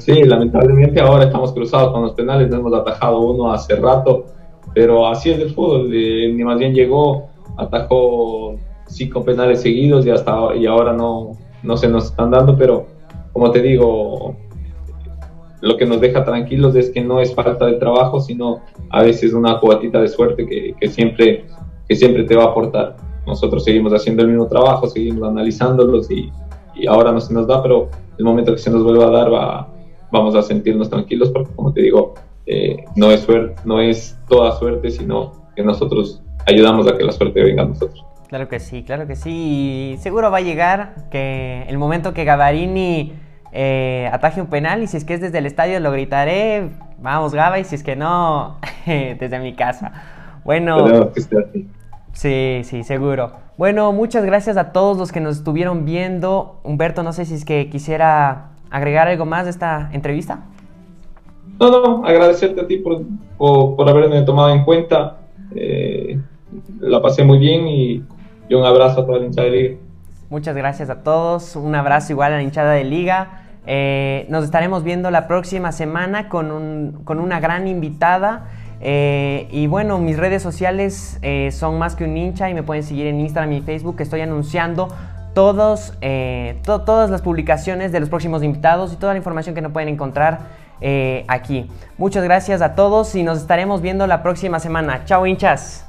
Sí, 0.00 0.24
lamentablemente 0.24 1.00
ahora 1.00 1.24
estamos 1.24 1.52
cruzados 1.52 1.92
con 1.92 2.02
los 2.02 2.12
penales, 2.12 2.50
no 2.50 2.56
hemos 2.56 2.74
atajado 2.74 3.20
uno 3.20 3.50
hace 3.50 3.76
rato, 3.76 4.26
pero 4.74 5.06
así 5.08 5.30
es 5.30 5.38
el 5.38 5.50
fútbol, 5.50 5.90
ni 5.90 6.44
más 6.44 6.58
bien 6.58 6.74
llegó, 6.74 7.28
atajó 7.56 8.56
cinco 8.86 9.24
penales 9.24 9.62
seguidos 9.62 10.04
y 10.04 10.10
hasta 10.10 10.54
y 10.54 10.66
ahora 10.66 10.92
no, 10.92 11.32
no 11.62 11.76
se 11.78 11.88
nos 11.88 12.06
están 12.06 12.30
dando, 12.30 12.58
pero 12.58 12.86
como 13.32 13.50
te 13.50 13.62
digo, 13.62 14.36
lo 15.62 15.76
que 15.78 15.86
nos 15.86 15.98
deja 15.98 16.24
tranquilos 16.24 16.76
es 16.76 16.90
que 16.90 17.02
no 17.02 17.20
es 17.20 17.34
falta 17.34 17.64
de 17.64 17.74
trabajo, 17.74 18.20
sino 18.20 18.60
a 18.90 19.02
veces 19.02 19.32
una 19.32 19.58
cubatita 19.60 20.00
de 20.00 20.08
suerte 20.08 20.46
que, 20.46 20.74
que 20.78 20.88
siempre, 20.88 21.46
que 21.88 21.96
siempre 21.96 22.24
te 22.24 22.36
va 22.36 22.44
a 22.44 22.46
aportar. 22.48 22.96
Nosotros 23.26 23.64
seguimos 23.64 23.94
haciendo 23.94 24.22
el 24.22 24.28
mismo 24.28 24.46
trabajo, 24.46 24.86
seguimos 24.86 25.26
analizándolos 25.26 26.10
y, 26.10 26.30
y 26.74 26.86
ahora 26.86 27.12
no 27.12 27.20
se 27.20 27.32
nos 27.32 27.46
da, 27.46 27.62
pero 27.62 27.90
el 28.18 28.24
momento 28.24 28.52
que 28.52 28.58
se 28.58 28.70
nos 28.70 28.82
vuelva 28.82 29.06
a 29.06 29.10
dar 29.10 29.32
va, 29.32 29.68
vamos 30.10 30.34
a 30.34 30.42
sentirnos 30.42 30.90
tranquilos 30.90 31.30
porque 31.30 31.52
como 31.54 31.72
te 31.72 31.82
digo, 31.82 32.14
eh, 32.46 32.84
no, 32.96 33.10
es 33.10 33.20
suerte, 33.20 33.60
no 33.64 33.80
es 33.80 34.18
toda 34.28 34.52
suerte, 34.58 34.90
sino 34.90 35.32
que 35.56 35.62
nosotros 35.62 36.22
ayudamos 36.46 36.86
a 36.88 36.96
que 36.96 37.04
la 37.04 37.12
suerte 37.12 37.42
venga 37.42 37.62
a 37.62 37.66
nosotros. 37.66 38.04
Claro 38.28 38.48
que 38.48 38.58
sí, 38.58 38.82
claro 38.82 39.06
que 39.06 39.16
sí. 39.16 39.92
Y 39.94 39.96
seguro 39.98 40.30
va 40.30 40.38
a 40.38 40.42
llegar 40.42 41.08
que 41.10 41.64
el 41.68 41.78
momento 41.78 42.12
que 42.12 42.24
Gavarini 42.24 43.12
eh, 43.52 44.10
ataje 44.12 44.40
un 44.40 44.48
penal 44.48 44.82
y 44.82 44.86
si 44.88 44.96
es 44.96 45.04
que 45.04 45.14
es 45.14 45.20
desde 45.20 45.38
el 45.38 45.46
estadio 45.46 45.78
lo 45.80 45.92
gritaré, 45.92 46.70
vamos 46.98 47.34
Gaba, 47.34 47.58
y 47.58 47.64
si 47.64 47.76
es 47.76 47.82
que 47.82 47.96
no, 47.96 48.58
desde 48.86 49.38
mi 49.38 49.54
casa. 49.54 49.92
Bueno. 50.44 51.10
Sí, 52.12 52.60
sí, 52.64 52.84
seguro. 52.84 53.43
Bueno, 53.56 53.92
muchas 53.92 54.24
gracias 54.24 54.56
a 54.56 54.72
todos 54.72 54.98
los 54.98 55.12
que 55.12 55.20
nos 55.20 55.36
estuvieron 55.36 55.84
viendo. 55.84 56.58
Humberto, 56.64 57.04
no 57.04 57.12
sé 57.12 57.24
si 57.24 57.34
es 57.34 57.44
que 57.44 57.70
quisiera 57.70 58.50
agregar 58.68 59.06
algo 59.06 59.26
más 59.26 59.44
de 59.44 59.50
esta 59.50 59.90
entrevista. 59.92 60.46
No, 61.60 61.70
no, 61.70 62.04
agradecerte 62.04 62.60
a 62.62 62.66
ti 62.66 62.78
por, 62.78 63.02
por, 63.38 63.88
haberme 63.88 64.22
tomado 64.22 64.50
en 64.50 64.64
cuenta. 64.64 65.18
Eh, 65.54 66.18
la 66.80 67.00
pasé 67.00 67.22
muy 67.22 67.38
bien 67.38 67.68
y, 67.68 68.02
un 68.50 68.64
abrazo 68.64 69.02
a 69.02 69.06
toda 69.06 69.18
la 69.18 69.26
hinchada 69.26 69.46
de 69.48 69.52
liga. 69.52 69.76
Muchas 70.30 70.56
gracias 70.56 70.90
a 70.90 71.02
todos. 71.02 71.54
Un 71.54 71.76
abrazo 71.76 72.12
igual 72.12 72.32
a 72.32 72.36
la 72.36 72.42
hinchada 72.42 72.72
de 72.72 72.84
liga. 72.84 73.42
Eh, 73.66 74.26
nos 74.30 74.44
estaremos 74.44 74.82
viendo 74.82 75.10
la 75.12 75.28
próxima 75.28 75.70
semana 75.70 76.28
con, 76.28 76.50
un, 76.50 77.02
con 77.04 77.20
una 77.20 77.38
gran 77.38 77.68
invitada. 77.68 78.48
Eh, 78.80 79.48
y 79.50 79.66
bueno, 79.66 79.98
mis 79.98 80.16
redes 80.16 80.42
sociales 80.42 81.18
eh, 81.22 81.50
son 81.52 81.78
más 81.78 81.96
que 81.96 82.04
un 82.04 82.16
hincha 82.16 82.50
y 82.50 82.54
me 82.54 82.62
pueden 82.62 82.82
seguir 82.82 83.06
en 83.06 83.20
Instagram 83.20 83.52
y 83.52 83.60
Facebook. 83.62 83.96
Estoy 84.00 84.20
anunciando 84.20 84.88
todos, 85.34 85.94
eh, 86.00 86.60
todas 86.64 87.10
las 87.10 87.22
publicaciones 87.22 87.92
de 87.92 88.00
los 88.00 88.08
próximos 88.08 88.42
invitados 88.42 88.92
y 88.92 88.96
toda 88.96 89.12
la 89.14 89.18
información 89.18 89.54
que 89.54 89.60
no 89.60 89.72
pueden 89.72 89.88
encontrar 89.88 90.64
aquí. 91.28 91.70
Muchas 91.96 92.22
gracias 92.24 92.60
a 92.60 92.74
todos 92.74 93.14
y 93.14 93.22
nos 93.22 93.38
estaremos 93.38 93.80
viendo 93.80 94.06
la 94.06 94.22
próxima 94.22 94.60
semana. 94.60 95.06
Chao 95.06 95.26
hinchas. 95.26 95.86